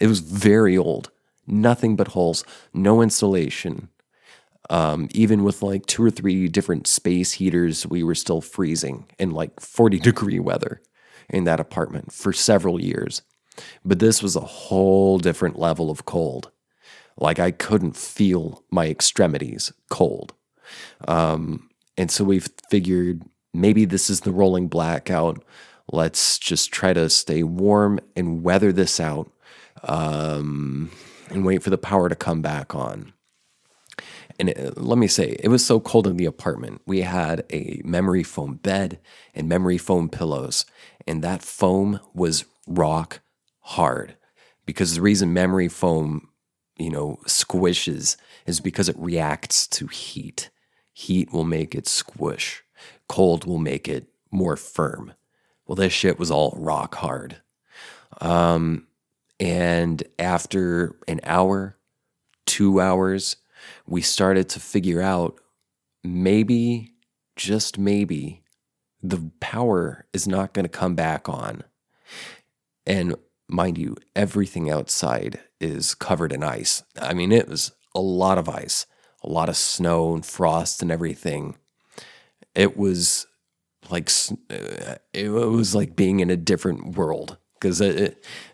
[0.00, 1.10] It was very old,
[1.46, 3.88] nothing but holes, no insulation.
[4.70, 9.30] Um, even with like two or three different space heaters, we were still freezing in
[9.30, 10.80] like 40 degree weather
[11.28, 13.22] in that apartment for several years.
[13.84, 16.50] But this was a whole different level of cold.
[17.16, 20.32] Like I couldn't feel my extremities cold.
[21.06, 23.22] Um, and so we figured
[23.52, 25.44] maybe this is the rolling blackout.
[25.92, 29.30] Let's just try to stay warm and weather this out
[29.84, 30.90] um,
[31.30, 33.13] and wait for the power to come back on.
[34.38, 36.82] And it, let me say, it was so cold in the apartment.
[36.86, 38.98] We had a memory foam bed
[39.34, 40.66] and memory foam pillows,
[41.06, 43.20] and that foam was rock
[43.60, 44.16] hard
[44.66, 46.28] because the reason memory foam,
[46.76, 48.16] you know, squishes
[48.46, 50.50] is because it reacts to heat.
[50.92, 52.62] Heat will make it squish.
[53.08, 55.14] Cold will make it more firm.
[55.66, 57.36] Well, this shit was all rock hard.
[58.20, 58.86] Um,
[59.40, 61.76] and after an hour,
[62.46, 63.36] two hours,
[63.86, 65.40] we started to figure out
[66.02, 66.94] maybe,
[67.36, 68.42] just maybe,
[69.02, 71.62] the power is not going to come back on.
[72.86, 73.16] And
[73.48, 76.82] mind you, everything outside is covered in ice.
[77.00, 78.86] I mean, it was a lot of ice,
[79.22, 81.56] a lot of snow and frost and everything.
[82.54, 83.26] It was
[83.90, 84.10] like
[84.50, 87.78] uh, it was like being in a different world because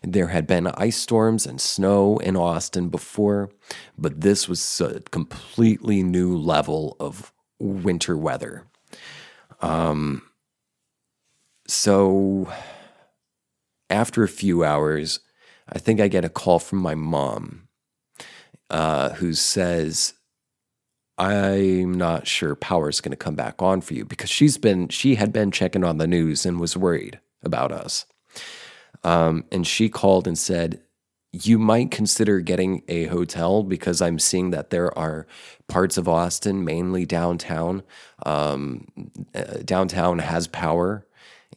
[0.03, 3.49] there had been ice storms and snow in Austin before,
[3.97, 8.65] but this was a completely new level of winter weather.
[9.61, 10.23] Um,
[11.67, 12.51] so
[13.89, 15.19] after a few hours,
[15.67, 17.67] I think I get a call from my mom
[18.69, 20.13] uh, who says,
[21.17, 25.15] I'm not sure power's going to come back on for you because she's been she
[25.15, 28.05] had been checking on the news and was worried about us.
[29.03, 30.81] Um, and she called and said,
[31.31, 35.27] You might consider getting a hotel because I'm seeing that there are
[35.67, 37.83] parts of Austin, mainly downtown.
[38.25, 38.87] Um,
[39.33, 41.05] uh, downtown has power,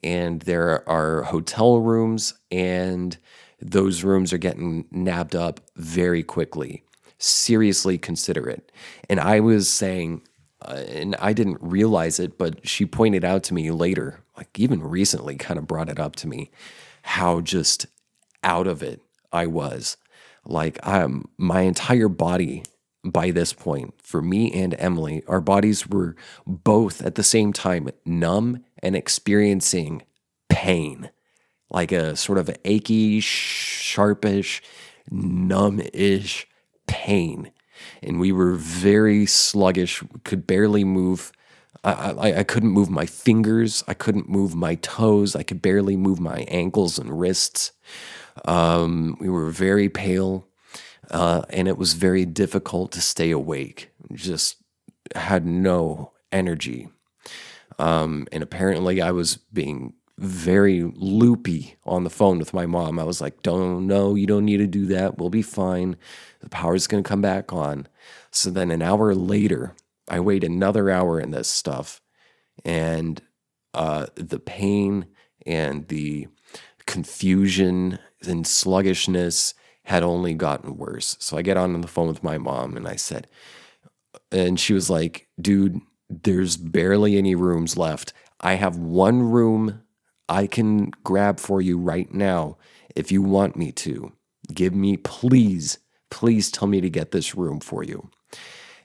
[0.02, 3.16] and there are hotel rooms, and
[3.60, 6.84] those rooms are getting nabbed up very quickly.
[7.18, 8.70] Seriously consider it.
[9.08, 10.22] And I was saying,
[10.62, 14.82] uh, and I didn't realize it, but she pointed out to me later, like even
[14.82, 16.50] recently, kind of brought it up to me
[17.06, 17.86] how just
[18.42, 19.98] out of it I was.
[20.46, 22.64] Like um, my entire body
[23.04, 27.90] by this point, for me and Emily, our bodies were both at the same time
[28.06, 30.02] numb and experiencing
[30.48, 31.10] pain,
[31.70, 34.62] like a sort of achy, sharpish,
[35.10, 36.46] numb-ish
[36.86, 37.50] pain.
[38.02, 41.32] And we were very sluggish, could barely move
[41.84, 43.84] I, I, I couldn't move my fingers.
[43.86, 45.36] I couldn't move my toes.
[45.36, 47.72] I could barely move my ankles and wrists.
[48.46, 50.48] Um, we were very pale,
[51.10, 53.90] uh, and it was very difficult to stay awake.
[54.12, 54.56] Just
[55.14, 56.88] had no energy.
[57.78, 62.98] Um, and apparently, I was being very loopy on the phone with my mom.
[62.98, 65.18] I was like, don't know, you don't need to do that.
[65.18, 65.96] We'll be fine.
[66.40, 67.88] The power's going to come back on.
[68.30, 69.74] So then an hour later,
[70.08, 72.00] I wait another hour in this stuff,
[72.64, 73.22] and
[73.72, 75.06] uh, the pain
[75.46, 76.28] and the
[76.86, 81.16] confusion and sluggishness had only gotten worse.
[81.20, 83.26] So I get on the phone with my mom and I said,
[84.32, 88.12] and she was like, dude, there's barely any rooms left.
[88.40, 89.82] I have one room
[90.28, 92.56] I can grab for you right now
[92.94, 94.12] if you want me to.
[94.52, 95.78] Give me, please,
[96.10, 98.10] please tell me to get this room for you.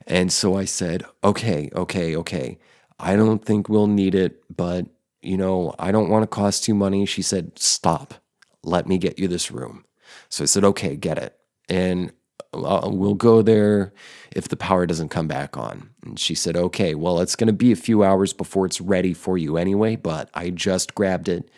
[0.10, 2.58] And so I said, okay, okay, okay.
[3.00, 4.88] I don't think we'll need it, but
[5.22, 7.06] you know, I don't want to cost you money.
[7.06, 8.16] She said, stop.
[8.64, 9.86] Let me get you this room.
[10.30, 11.38] So I said, okay, get it.
[11.70, 12.12] And
[12.54, 13.94] uh, we'll go there
[14.32, 15.90] if the power doesn't come back on.
[16.04, 19.14] And she said, okay, well, it's going to be a few hours before it's ready
[19.14, 21.50] for you anyway, but I just grabbed it.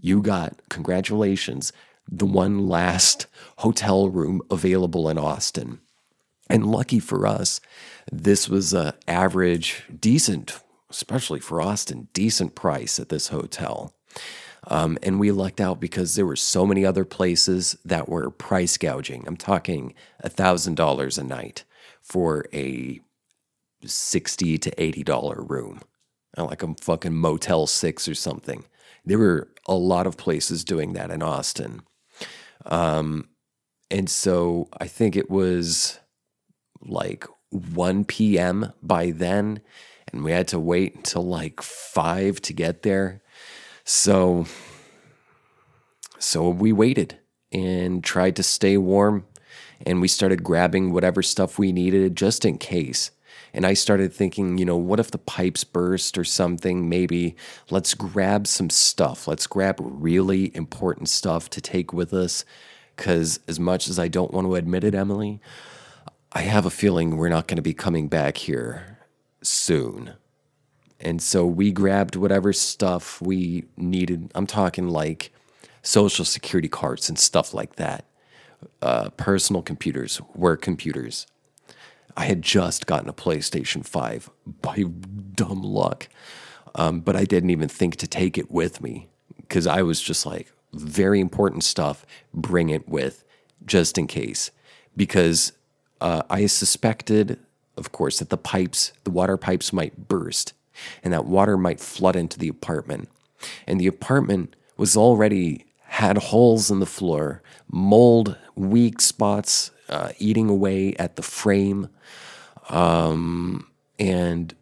[0.00, 1.72] You got, congratulations,
[2.10, 3.26] the one last
[3.58, 5.80] hotel room available in Austin.
[6.48, 7.60] And lucky for us,
[8.10, 13.94] this was a average, decent, especially for Austin, decent price at this hotel.
[14.66, 18.76] Um, and we lucked out because there were so many other places that were price
[18.76, 19.24] gouging.
[19.26, 19.94] I'm talking
[20.24, 21.64] $1,000 a night
[22.02, 23.00] for a
[23.84, 25.80] 60 to $80 room,
[26.36, 28.64] like a fucking Motel 6 or something.
[29.04, 31.82] There were a lot of places doing that in Austin.
[32.66, 33.28] Um,
[33.90, 35.98] and so I think it was
[36.82, 38.72] like 1 p.m.
[38.82, 39.60] by then,
[40.12, 43.22] and we had to wait until like 5 to get there.
[43.84, 44.46] So
[46.18, 47.18] so we waited
[47.52, 49.24] and tried to stay warm
[49.86, 53.12] and we started grabbing whatever stuff we needed just in case.
[53.54, 56.88] And I started thinking, you know, what if the pipes burst or something?
[56.88, 57.36] Maybe
[57.70, 59.26] let's grab some stuff.
[59.26, 62.44] Let's grab really important stuff to take with us.
[62.94, 65.40] Because as much as I don't want to admit it, Emily,
[66.32, 68.98] I have a feeling we're not going to be coming back here
[69.42, 70.12] soon.
[71.00, 74.30] And so we grabbed whatever stuff we needed.
[74.34, 75.32] I'm talking like
[75.82, 78.04] social security cards and stuff like that,
[78.82, 81.26] uh, personal computers, work computers.
[82.16, 84.28] I had just gotten a PlayStation 5
[84.60, 84.84] by
[85.34, 86.08] dumb luck,
[86.74, 90.26] um, but I didn't even think to take it with me because I was just
[90.26, 93.24] like, very important stuff, bring it with
[93.64, 94.50] just in case.
[94.96, 95.52] Because
[96.00, 97.38] uh, I suspected,
[97.76, 100.52] of course, that the pipes, the water pipes might burst
[101.02, 103.08] and that water might flood into the apartment.
[103.66, 110.48] And the apartment was already had holes in the floor, mold, weak spots uh, eating
[110.48, 111.88] away at the frame.
[112.68, 114.54] Um, and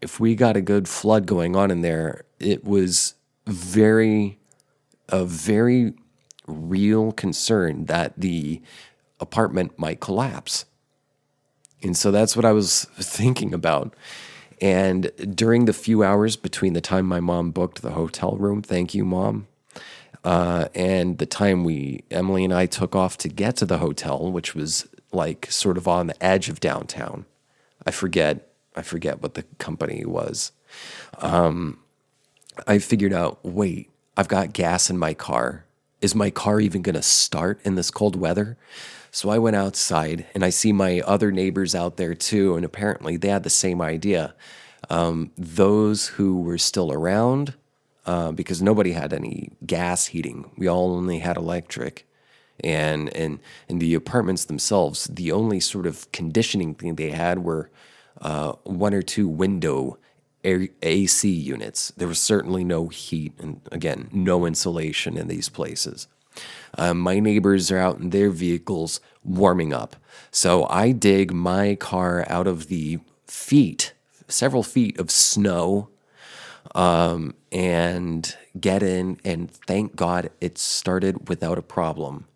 [0.00, 3.14] if we got a good flood going on in there, it was
[3.46, 4.38] very,
[5.08, 5.94] a very
[6.46, 8.60] real concern that the
[9.20, 10.64] apartment might collapse.
[11.82, 13.94] And so that's what I was thinking about.
[14.60, 18.94] And during the few hours between the time my mom booked the hotel room, thank
[18.94, 19.48] you, mom,
[20.24, 24.30] uh, and the time we, Emily and I, took off to get to the hotel,
[24.30, 27.26] which was like sort of on the edge of downtown.
[27.84, 30.52] I forget, I forget what the company was.
[31.18, 31.78] Um,
[32.66, 35.64] I figured out, wait, I've got gas in my car.
[36.00, 38.56] Is my car even going to start in this cold weather?
[39.14, 42.56] So I went outside and I see my other neighbors out there too.
[42.56, 44.34] And apparently they had the same idea.
[44.88, 47.54] Um, those who were still around,
[48.06, 52.08] uh, because nobody had any gas heating, we all only had electric.
[52.64, 57.70] And, and in the apartments themselves, the only sort of conditioning thing they had were
[58.22, 59.98] uh, one or two window
[60.44, 61.92] AC units.
[61.96, 66.08] There was certainly no heat, and again, no insulation in these places.
[66.76, 69.96] Uh, my neighbors are out in their vehicles warming up.
[70.30, 73.92] So I dig my car out of the feet,
[74.28, 75.88] several feet of snow,
[76.74, 79.18] um, and get in.
[79.24, 82.26] And thank God it started without a problem.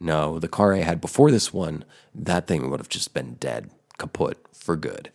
[0.00, 3.70] No, the car I had before this one, that thing would have just been dead,
[3.98, 5.10] kaput for good.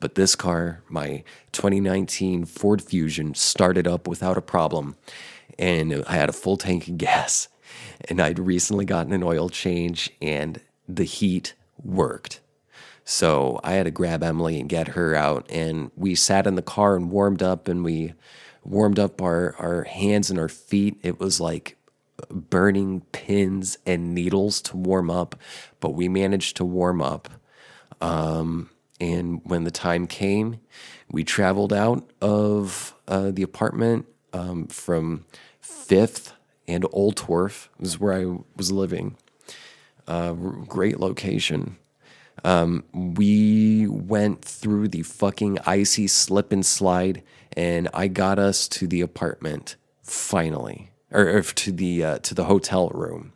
[0.00, 4.96] But this car, my 2019 Ford Fusion, started up without a problem.
[5.58, 7.48] And I had a full tank of gas
[8.06, 12.40] and I'd recently gotten an oil change and the heat worked.
[13.04, 15.46] So I had to grab Emily and get her out.
[15.50, 18.14] And we sat in the car and warmed up and we
[18.64, 20.98] warmed up our, our hands and our feet.
[21.02, 21.76] It was like
[22.30, 25.36] burning pins and needles to warm up,
[25.80, 27.30] but we managed to warm up.
[28.00, 28.70] Um,
[29.00, 30.60] and when the time came,
[31.10, 35.24] we traveled out of uh, the apartment um, from
[35.60, 36.34] Fifth
[36.68, 39.16] and Oltorf is where I was living.
[40.06, 41.78] Uh, great location.
[42.44, 47.24] Um, we went through the fucking icy slip and slide,
[47.56, 52.44] and I got us to the apartment finally, or, or to the uh, to the
[52.44, 53.32] hotel room.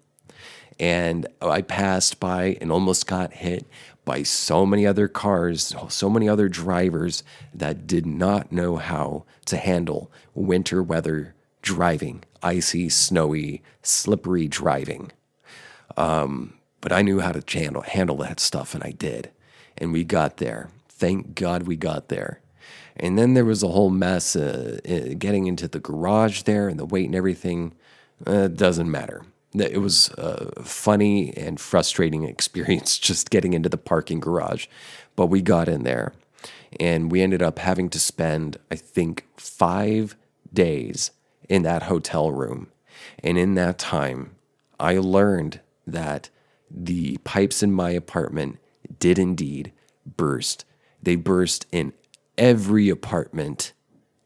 [0.78, 3.66] And I passed by and almost got hit
[4.04, 7.22] by so many other cars, so many other drivers
[7.54, 15.12] that did not know how to handle winter weather driving, icy, snowy, slippery driving.
[15.96, 19.30] Um, but I knew how to handle, handle that stuff, and I did.
[19.78, 20.68] And we got there.
[20.88, 22.40] Thank God we got there.
[22.96, 26.78] And then there was a whole mess uh, uh, getting into the garage there and
[26.78, 27.74] the wait and everything.
[28.26, 29.24] Uh, doesn't matter.
[29.54, 34.66] It was a funny and frustrating experience just getting into the parking garage.
[35.16, 36.12] But we got in there
[36.80, 40.16] and we ended up having to spend, I think, five
[40.52, 41.10] days
[41.48, 42.68] in that hotel room.
[43.22, 44.36] And in that time,
[44.78, 46.30] I learned that
[46.70, 48.58] the pipes in my apartment
[48.98, 49.72] did indeed
[50.16, 50.64] burst.
[51.02, 51.92] They burst in
[52.38, 53.72] every apartment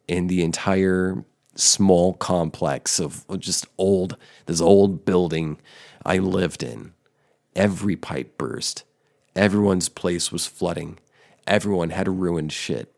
[0.07, 5.59] in the entire small complex of just old, this old building
[6.05, 6.93] I lived in.
[7.55, 8.85] Every pipe burst.
[9.35, 10.99] Everyone's place was flooding.
[11.47, 12.93] Everyone had ruined shit.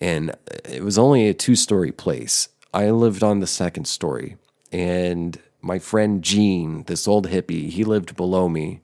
[0.00, 0.34] And
[0.64, 2.48] it was only a two story place.
[2.72, 4.36] I lived on the second story.
[4.72, 8.80] And my friend Gene, this old hippie, he lived below me.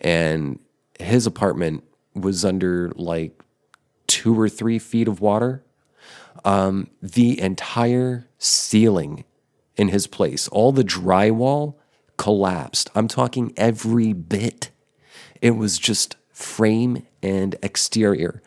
[0.00, 0.58] And
[0.98, 3.42] his apartment was under like
[4.06, 5.62] two or three feet of water.
[6.44, 9.24] Um, the entire ceiling
[9.76, 11.74] in his place, all the drywall
[12.16, 12.90] collapsed.
[12.94, 14.70] I'm talking every bit.
[15.40, 18.42] It was just frame and exterior.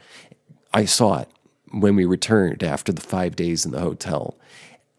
[0.74, 1.30] I saw it
[1.74, 4.38] when we returned after the five days in the hotel.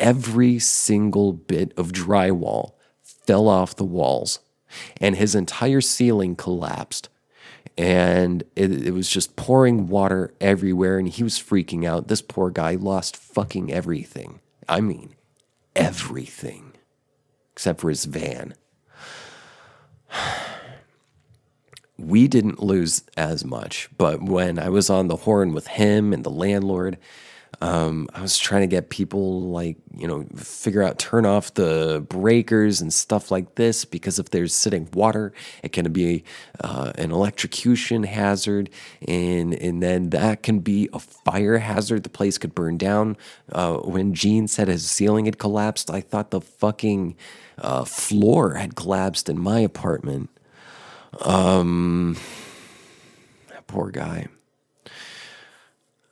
[0.01, 2.73] Every single bit of drywall
[3.03, 4.41] fell off the walls,
[5.01, 7.09] and his entire ceiling collapsed.
[7.79, 12.09] And it, it was just pouring water everywhere, and he was freaking out.
[12.09, 14.41] This poor guy lost fucking everything.
[14.69, 15.15] I mean,
[15.75, 16.73] everything,
[17.53, 18.55] except for his van.
[21.99, 26.25] we didn't lose as much, but when I was on the horn with him and
[26.25, 26.99] the landlord,
[27.61, 32.05] um, I was trying to get people like, you know, figure out, turn off the
[32.09, 35.33] breakers and stuff like this because if there's sitting water,
[35.63, 36.25] it can be
[36.61, 38.71] uh, an electrocution hazard.
[39.07, 42.03] And, and then that can be a fire hazard.
[42.03, 43.17] The place could burn down.
[43.51, 47.17] Uh, when Gene said his ceiling had collapsed, I thought the fucking
[47.59, 50.31] uh, floor had collapsed in my apartment.
[51.21, 52.17] Um,
[53.67, 54.29] poor guy.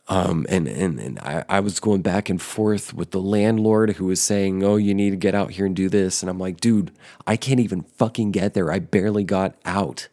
[0.08, 4.06] Um, and and, and I, I was going back and forth with the landlord who
[4.06, 6.22] was saying, Oh, you need to get out here and do this.
[6.22, 6.90] And I'm like, Dude,
[7.26, 8.70] I can't even fucking get there.
[8.70, 10.08] I barely got out.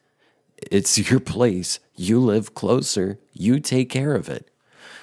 [0.71, 1.79] It's your place.
[1.95, 3.19] You live closer.
[3.33, 4.49] You take care of it.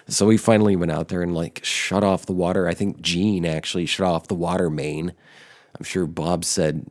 [0.09, 2.69] So we finally went out there and like shut off the water.
[2.69, 5.13] I think Gene actually shut off the water main.
[5.77, 6.87] I'm sure Bob said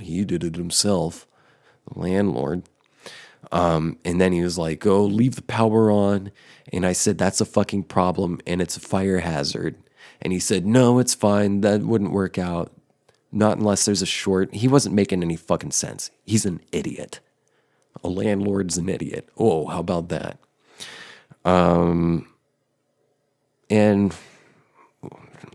[0.00, 1.26] he did it himself
[1.94, 2.62] landlord.
[3.52, 6.30] Um, and then he was like, "Oh, leave the power on."
[6.72, 9.76] And I said, "That's a fucking problem, and it's a fire hazard."
[10.20, 11.62] And he said, "No, it's fine.
[11.62, 12.72] That wouldn't work out.
[13.32, 16.10] Not unless there's a short." He wasn't making any fucking sense.
[16.24, 17.20] He's an idiot.
[18.04, 19.28] A landlord's an idiot.
[19.36, 20.38] Oh, how about that?
[21.44, 22.28] Um,
[23.68, 24.14] and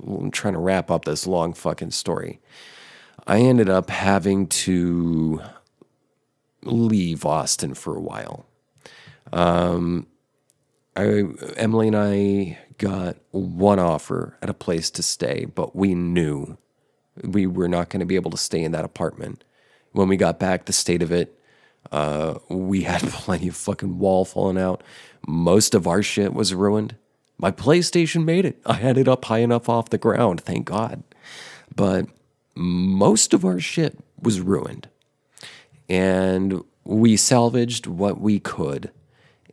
[0.05, 2.39] I'm trying to wrap up this long fucking story.
[3.27, 5.41] I ended up having to
[6.65, 8.45] leave Austin for a while.
[9.31, 10.07] Um,
[10.95, 11.23] I,
[11.57, 16.57] Emily and I got one offer at a place to stay, but we knew
[17.23, 19.43] we were not going to be able to stay in that apartment.
[19.91, 21.39] When we got back, the state of it,
[21.91, 24.83] uh, we had plenty of fucking wall falling out.
[25.27, 26.95] Most of our shit was ruined.
[27.37, 28.61] My PlayStation made it.
[28.65, 31.03] I had it up high enough off the ground, thank God.
[31.75, 32.07] But
[32.55, 34.87] most of our shit was ruined
[35.89, 38.91] and we salvaged what we could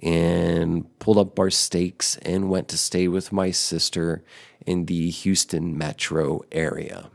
[0.02, 4.24] and pulled up our stakes and went to stay with my sister
[4.66, 7.10] in the Houston metro area.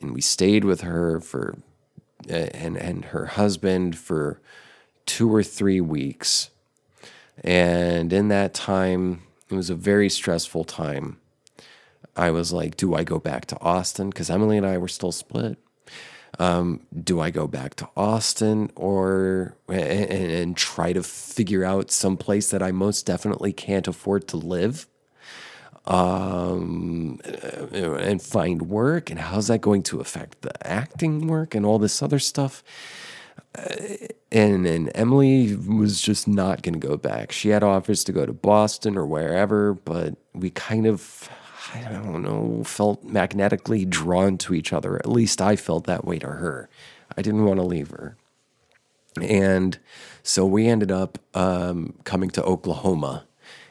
[0.00, 1.56] And we stayed with her for
[2.30, 4.40] uh, and and her husband for
[5.04, 6.50] two or three weeks.
[7.42, 11.18] And in that time, it was a very stressful time.
[12.16, 14.10] I was like, do I go back to Austin?
[14.10, 15.58] Because Emily and I were still split.
[16.38, 22.16] Um, do I go back to Austin or and, and try to figure out some
[22.16, 24.86] place that I most definitely can't afford to live?
[25.86, 27.20] um,
[27.72, 32.02] and find work, and how's that going to affect the acting work and all this
[32.02, 32.64] other stuff?
[33.56, 33.74] Uh,
[34.32, 37.30] and and Emily was just not going to go back.
[37.30, 41.28] She had offers to go to Boston or wherever, but we kind of
[41.74, 44.96] I don't know, felt magnetically drawn to each other.
[44.96, 46.68] At least I felt that way to her.
[47.16, 48.16] I didn't want to leave her.
[49.20, 49.78] And
[50.22, 53.26] so we ended up um, coming to Oklahoma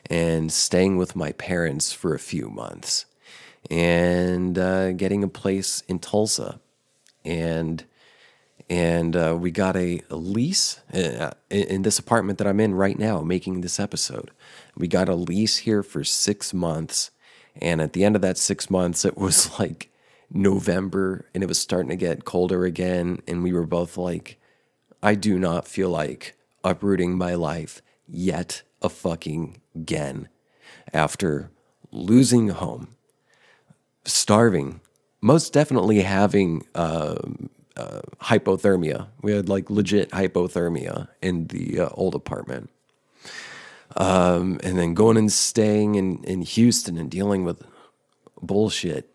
[0.10, 3.06] and staying with my parents for a few months.
[3.70, 6.60] and uh, getting a place in Tulsa,
[7.24, 7.84] and
[8.70, 12.74] and uh, we got a, a lease uh, in, in this apartment that I'm in
[12.74, 14.32] right now, making this episode.
[14.76, 17.12] We got a lease here for six months,
[17.62, 19.92] and at the end of that six months, it was like
[20.32, 24.40] November, and it was starting to get colder again, and we were both like,
[25.02, 30.30] I do not feel like uprooting my life yet a fucking again
[30.94, 31.52] after
[31.92, 32.90] losing home,
[34.04, 34.82] starving,
[35.22, 37.18] most definitely having uh,
[37.78, 39.08] uh, hypothermia.
[39.22, 42.70] We had like legit hypothermia in the uh, old apartment.
[43.96, 47.64] Um, and then going and staying in, in Houston and dealing with
[48.42, 49.12] bullshit.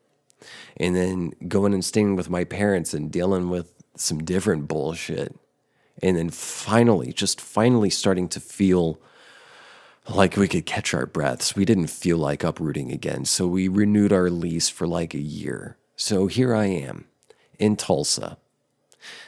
[0.77, 5.37] And then going and staying with my parents and dealing with some different bullshit.
[6.03, 8.99] And then finally, just finally starting to feel
[10.09, 11.55] like we could catch our breaths.
[11.55, 13.25] We didn't feel like uprooting again.
[13.27, 15.77] So we renewed our lease for like a year.
[15.97, 17.05] So here I am
[17.59, 18.39] in Tulsa.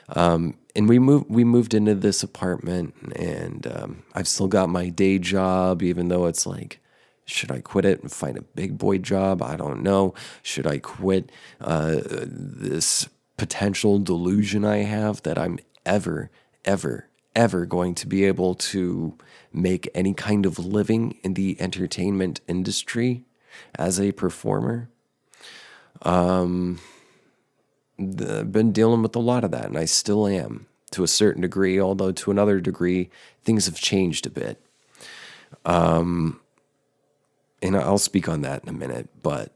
[0.09, 4.89] Um, and we moved we moved into this apartment and um, I've still got my
[4.89, 6.81] day job, even though it's like
[7.25, 9.43] should I quit it and find a big boy job?
[9.43, 10.15] I don't know.
[10.43, 16.31] Should I quit uh, this potential delusion I have that I'm ever,
[16.65, 19.17] ever, ever going to be able to
[19.53, 23.25] make any kind of living in the entertainment industry
[23.75, 24.89] as a performer.
[26.03, 26.81] Um,
[27.99, 31.43] I've been dealing with a lot of that, and I still am to a certain
[31.43, 33.11] degree, although to another degree,
[33.43, 34.61] things have changed a bit.
[35.65, 36.41] Um,
[37.61, 39.53] and I'll speak on that in a minute, but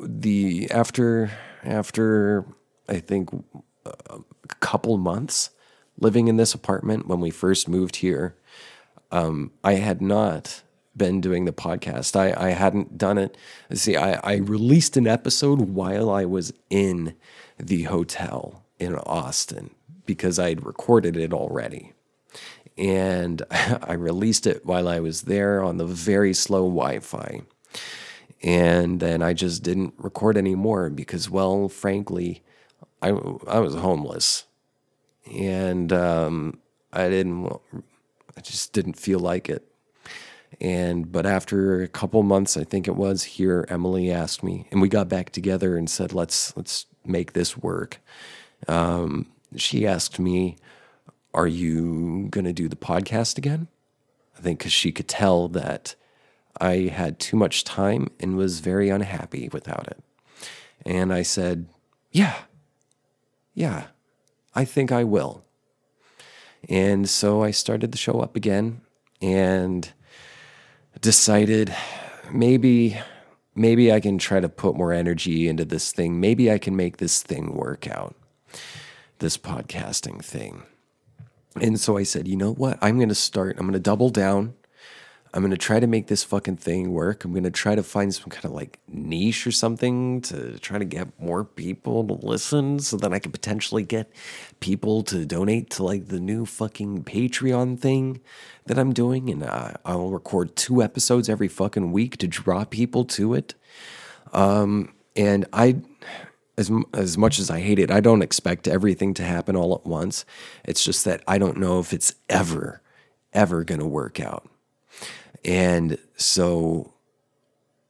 [0.00, 1.30] the after
[1.62, 2.44] after
[2.88, 3.30] I think
[3.84, 4.20] a
[4.60, 5.50] couple months
[5.98, 8.34] living in this apartment when we first moved here,
[9.10, 10.61] um, I had not
[10.96, 12.16] been doing the podcast.
[12.16, 13.36] I, I hadn't done it.
[13.72, 17.14] See, I, I released an episode while I was in
[17.58, 19.70] the hotel in Austin
[20.06, 21.92] because I had recorded it already.
[22.76, 27.42] And I released it while I was there on the very slow Wi Fi.
[28.42, 32.42] And then I just didn't record anymore because, well, frankly,
[33.00, 34.44] I, I was homeless.
[35.32, 36.58] And um,
[36.92, 37.52] I didn't,
[38.36, 39.71] I just didn't feel like it.
[40.62, 44.80] And but after a couple months, I think it was here, Emily asked me, and
[44.80, 48.00] we got back together and said, "Let's let's make this work."
[48.68, 50.56] Um, she asked me,
[51.34, 53.66] "Are you gonna do the podcast again?"
[54.38, 55.96] I think because she could tell that
[56.60, 59.98] I had too much time and was very unhappy without it.
[60.86, 61.66] And I said,
[62.12, 62.36] "Yeah,
[63.52, 63.86] yeah,
[64.54, 65.44] I think I will."
[66.68, 68.82] And so I started the show up again,
[69.20, 69.92] and
[71.02, 71.74] decided
[72.32, 72.98] maybe
[73.54, 76.20] maybe I can try to put more energy into this thing.
[76.20, 78.16] Maybe I can make this thing work out.
[79.18, 80.62] This podcasting thing.
[81.60, 82.78] And so I said, you know what?
[82.80, 83.56] I'm going to start.
[83.58, 84.54] I'm going to double down.
[85.34, 87.24] I'm to try to make this fucking thing work.
[87.24, 90.84] I'm to try to find some kind of like niche or something to try to
[90.84, 94.12] get more people to listen so that I could potentially get
[94.60, 98.20] people to donate to like the new fucking Patreon thing
[98.66, 99.30] that I'm doing.
[99.30, 103.54] And uh, I'll record two episodes every fucking week to draw people to it.
[104.34, 105.76] Um, and I,
[106.58, 109.86] as, as much as I hate it, I don't expect everything to happen all at
[109.86, 110.26] once.
[110.64, 112.82] It's just that I don't know if it's ever,
[113.32, 114.46] ever going to work out.
[115.44, 116.94] And so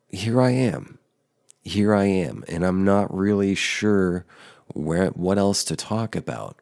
[0.08, 0.98] here I am.
[1.62, 2.44] Here I am.
[2.48, 4.24] And I'm not really sure
[4.74, 6.56] where what else to talk about.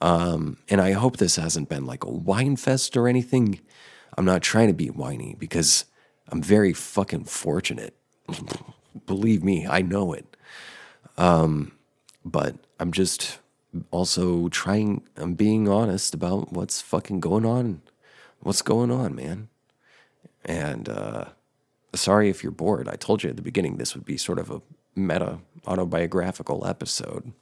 [0.00, 3.60] Um, and I hope this hasn't been like a whine fest or anything.
[4.16, 5.84] I'm not trying to be whiny because
[6.28, 7.94] I'm very fucking fortunate.
[9.06, 10.36] Believe me, I know it.
[11.16, 11.72] Um,
[12.24, 13.38] but I'm just
[13.90, 17.82] also trying, I'm being honest about what's fucking going on.
[18.40, 19.48] What's going on, man?
[20.46, 21.26] And uh,
[21.94, 22.88] sorry if you're bored.
[22.88, 24.62] I told you at the beginning this would be sort of a
[24.94, 27.32] meta autobiographical episode.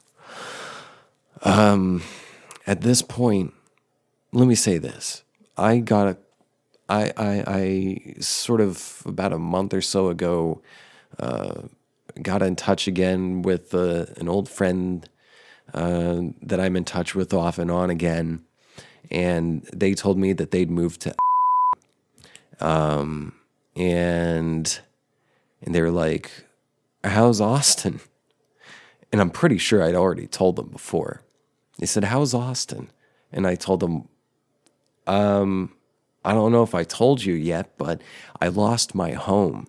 [1.43, 2.01] Um,
[2.65, 3.53] at this point,
[4.33, 5.23] let me say this.
[5.55, 6.17] I got a,
[6.89, 10.61] I, I, I sort of about a month or so ago,
[11.19, 11.61] uh,
[12.21, 15.07] got in touch again with uh, an old friend
[15.73, 18.43] uh, that I'm in touch with off and on again.
[19.11, 21.15] And they told me that they'd moved to
[22.59, 23.33] um,
[23.75, 24.79] and
[25.61, 26.31] and they were like,
[27.03, 27.99] "How's Austin?"
[29.11, 31.21] And I'm pretty sure I'd already told them before.
[31.79, 32.89] They said, "How's Austin?"
[33.31, 34.07] And I told them,
[35.07, 35.73] "Um,
[36.23, 38.01] I don't know if I told you yet, but
[38.41, 39.67] I lost my home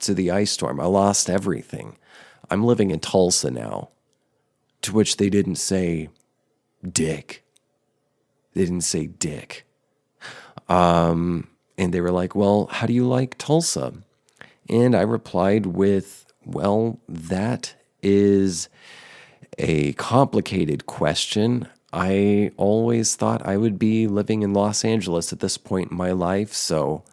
[0.00, 0.80] to the ice storm.
[0.80, 1.96] I lost everything.
[2.50, 3.90] I'm living in Tulsa now.
[4.82, 6.10] To which they didn't say
[6.86, 7.42] dick.
[8.52, 9.66] They didn't say dick.
[10.68, 13.92] Um, and they were like, Well, how do you like Tulsa?
[14.68, 18.68] And I replied with, Well, that is
[19.58, 21.68] a complicated question.
[21.92, 26.10] I always thought I would be living in Los Angeles at this point in my
[26.10, 27.04] life, so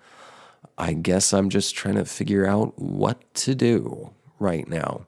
[0.77, 5.05] I guess I'm just trying to figure out what to do right now.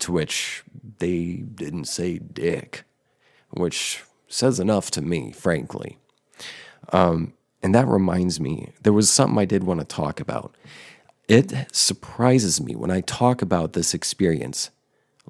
[0.00, 0.62] To which
[0.98, 2.84] they didn't say dick,
[3.48, 5.98] which says enough to me, frankly.
[6.92, 7.32] Um,
[7.66, 10.54] and that reminds me, there was something I did want to talk about.
[11.26, 14.70] It surprises me when I talk about this experience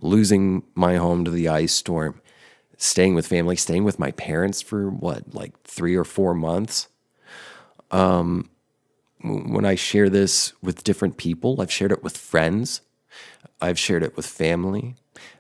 [0.03, 2.21] losing my home to the ice storm,
[2.77, 6.89] staying with family, staying with my parents for what, like three or four months.
[7.91, 8.51] Um,
[9.23, 12.83] when I share this with different people, I've shared it with friends,
[13.63, 14.95] I've shared it with family,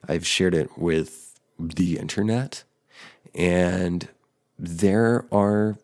[0.08, 2.64] I've shared it with the internet,
[3.34, 4.08] and
[4.58, 5.76] there are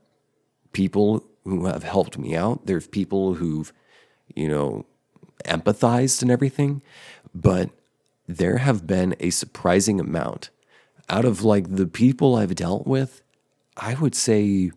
[0.72, 2.66] people who have helped me out.
[2.66, 3.72] There's people who've,
[4.34, 4.86] you know,
[5.44, 6.82] empathized and everything,
[7.34, 7.70] but
[8.26, 10.50] there have been a surprising amount
[11.08, 13.22] out of like the people I've dealt with,
[13.76, 14.70] I would say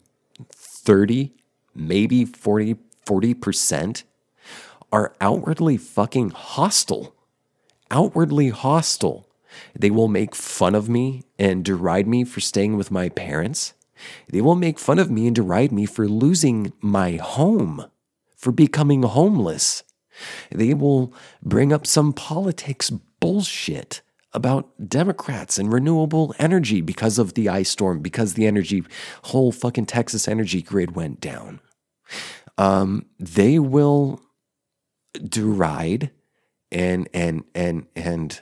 [0.52, 1.34] 30,
[1.74, 2.76] maybe 40,
[3.06, 4.04] 40%
[4.92, 7.16] are outwardly fucking hostile.
[7.92, 9.28] Outwardly hostile.
[9.74, 13.74] They will make fun of me and deride me for staying with my parents.
[14.30, 17.86] They will make fun of me and deride me for losing my home,
[18.36, 19.84] for becoming homeless.
[20.52, 24.02] They will bring up some politics bullshit
[24.34, 28.84] about Democrats and renewable energy because of the ice storm, because the energy,
[29.24, 31.62] whole fucking Texas energy grid went down.
[32.58, 34.22] Um, they will
[35.24, 36.12] deride
[36.72, 38.42] and and and and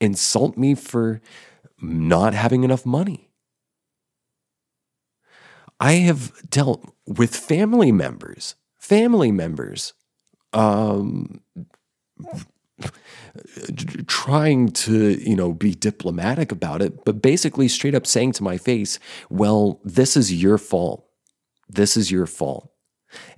[0.00, 1.20] insult me for
[1.80, 3.30] not having enough money.
[5.80, 9.92] I have dealt with family members, family members,
[10.52, 11.40] um,
[14.06, 18.56] trying to, you know, be diplomatic about it, but basically straight up saying to my
[18.56, 18.98] face,
[19.30, 21.06] well, this is your fault.
[21.68, 22.70] This is your fault.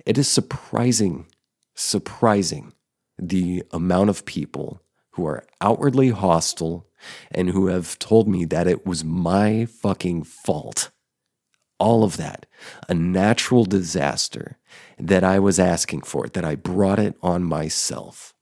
[0.05, 1.27] It is surprising,
[1.75, 2.73] surprising
[3.17, 4.80] the amount of people
[5.11, 6.87] who are outwardly hostile
[7.31, 10.91] and who have told me that it was my fucking fault.
[11.79, 12.45] All of that,
[12.87, 14.57] a natural disaster
[14.99, 18.35] that I was asking for, that I brought it on myself.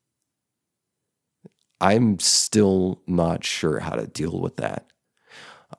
[1.80, 4.84] I'm still not sure how to deal with that.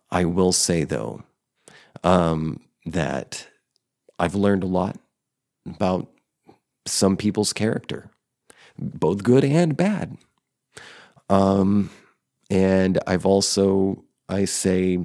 [0.09, 1.23] I will say, though,
[2.03, 3.47] um, that
[4.17, 4.97] I've learned a lot
[5.65, 6.09] about
[6.87, 8.09] some people's character,
[8.77, 10.17] both good and bad.
[11.31, 11.91] Um,
[12.51, 14.99] and I've also, I say,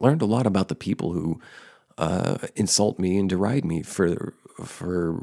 [0.00, 1.40] learned a lot about the people who
[1.98, 4.34] uh, insult me and deride me for
[4.64, 5.22] for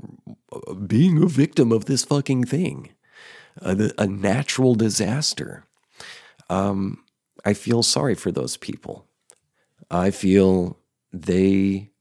[0.88, 2.92] being a victim of this fucking thing
[3.62, 5.66] a, a natural disaster.
[6.50, 7.04] Um,
[7.46, 9.08] I feel sorry for those people.
[9.92, 10.80] I feel
[11.12, 11.92] they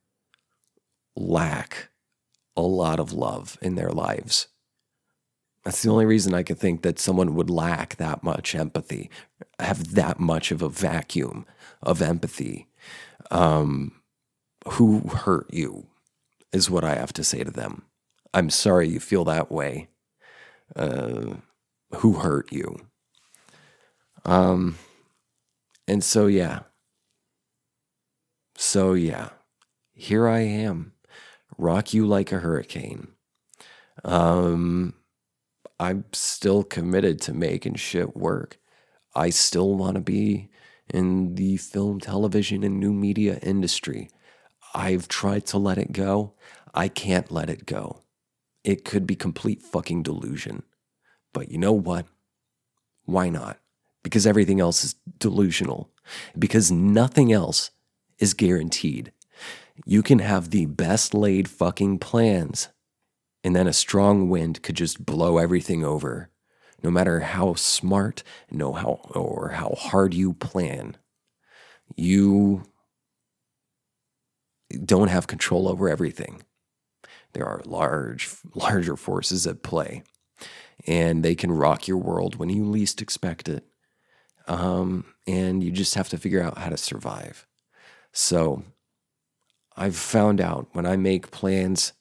[1.16, 1.90] lack
[2.56, 4.48] a lot of love in their lives.
[5.64, 9.10] That's the only reason I can think that someone would lack that much empathy,
[9.60, 11.46] have that much of a vacuum
[11.82, 12.66] of empathy.
[13.30, 14.02] Um,
[14.68, 15.86] who hurt you
[16.52, 17.82] is what I have to say to them.
[18.34, 19.88] I'm sorry you feel that way
[20.76, 21.34] uh,
[21.96, 22.76] who hurt you.
[24.24, 24.78] Um,
[25.88, 26.60] and so, yeah.
[28.56, 29.30] So, yeah,
[29.92, 30.92] here I am,
[31.58, 33.08] rock you like a hurricane.
[34.04, 34.94] Um,
[35.82, 38.56] I'm still committed to making shit work.
[39.16, 40.48] I still want to be
[40.94, 44.08] in the film, television, and new media industry.
[44.74, 46.34] I've tried to let it go.
[46.72, 48.04] I can't let it go.
[48.62, 50.62] It could be complete fucking delusion.
[51.32, 52.06] But you know what?
[53.04, 53.58] Why not?
[54.04, 55.90] Because everything else is delusional.
[56.38, 57.72] Because nothing else
[58.20, 59.10] is guaranteed.
[59.84, 62.68] You can have the best laid fucking plans,
[63.44, 66.30] and then a strong wind could just blow everything over.
[66.82, 70.96] No matter how smart, no how or how hard you plan,
[71.94, 72.64] you
[74.84, 76.42] don't have control over everything.
[77.32, 80.02] There are large, larger forces at play,
[80.86, 83.64] and they can rock your world when you least expect it.
[84.48, 87.46] Um, and you just have to figure out how to survive.
[88.12, 88.64] So
[89.76, 91.92] I've found out when I make plans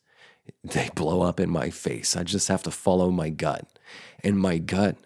[0.63, 2.15] they blow up in my face.
[2.15, 3.79] I just have to follow my gut.
[4.23, 4.97] And my gut,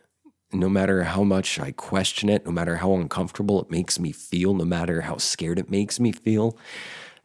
[0.52, 4.54] no matter how much I question it, no matter how uncomfortable it makes me feel,
[4.54, 6.58] no matter how scared it makes me feel,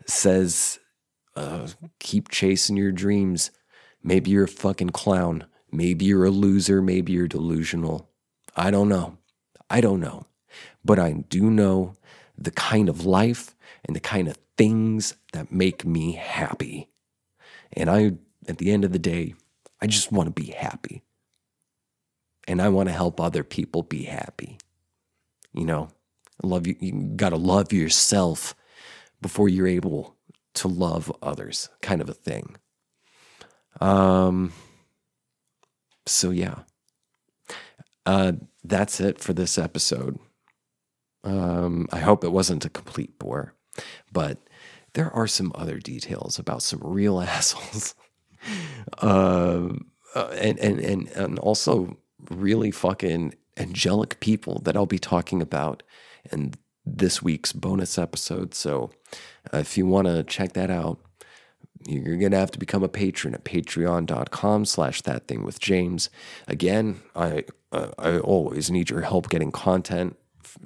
[0.07, 0.79] says,
[1.37, 3.51] uh, keep chasing your dreams.
[4.03, 5.45] Maybe you're a fucking clown.
[5.71, 6.83] Maybe you're a loser.
[6.83, 8.09] Maybe you're delusional.
[8.57, 9.19] I don't know.
[9.69, 10.27] I don't know.
[10.85, 11.95] But I do know
[12.37, 13.55] the kind of life
[13.85, 16.90] and the kind of things that make me happy.
[17.73, 18.13] And I,
[18.49, 19.35] at the end of the day,
[19.81, 21.03] I just want to be happy.
[22.49, 24.59] And I want to help other people be happy.
[25.53, 25.91] You know,
[26.43, 28.55] love you, you got to love yourself
[29.21, 30.17] before you're able
[30.55, 32.57] to love others, kind of a thing.
[33.81, 34.53] Um,
[36.07, 36.61] so yeah,
[38.07, 38.33] uh,
[38.65, 40.19] that's it for this episode.
[41.23, 43.55] Um, I hope it wasn't a complete bore,
[44.13, 44.39] but
[44.95, 47.95] there are some other details about some real assholes,
[48.99, 51.97] um, uh, and, and and and also
[52.31, 55.83] really fucking angelic people that I'll be talking about
[56.33, 58.55] in this week's bonus episode.
[58.55, 58.91] So,
[59.53, 60.99] uh, if you want to check that out,
[61.87, 66.11] you're going to have to become a patron at patreon.com slash that thing with james.
[66.49, 70.17] Again i uh, i always need your help getting content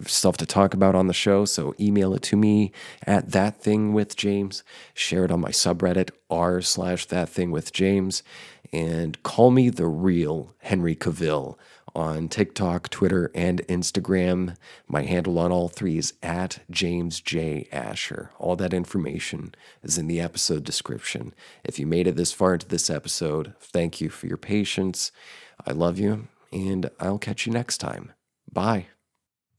[0.06, 2.72] stuff to talk about on the show so email it to me
[3.06, 4.62] at that thing with james
[4.94, 8.22] share it on my subreddit r slash that thing with james
[8.72, 11.56] and call me the real henry cavill
[11.94, 14.56] on TikTok, Twitter, and Instagram.
[14.88, 17.68] My handle on all three is at James J.
[17.70, 18.30] Asher.
[18.38, 21.34] All that information is in the episode description.
[21.62, 25.12] If you made it this far into this episode, thank you for your patience.
[25.66, 28.12] I love you, and I'll catch you next time.
[28.52, 28.86] Bye.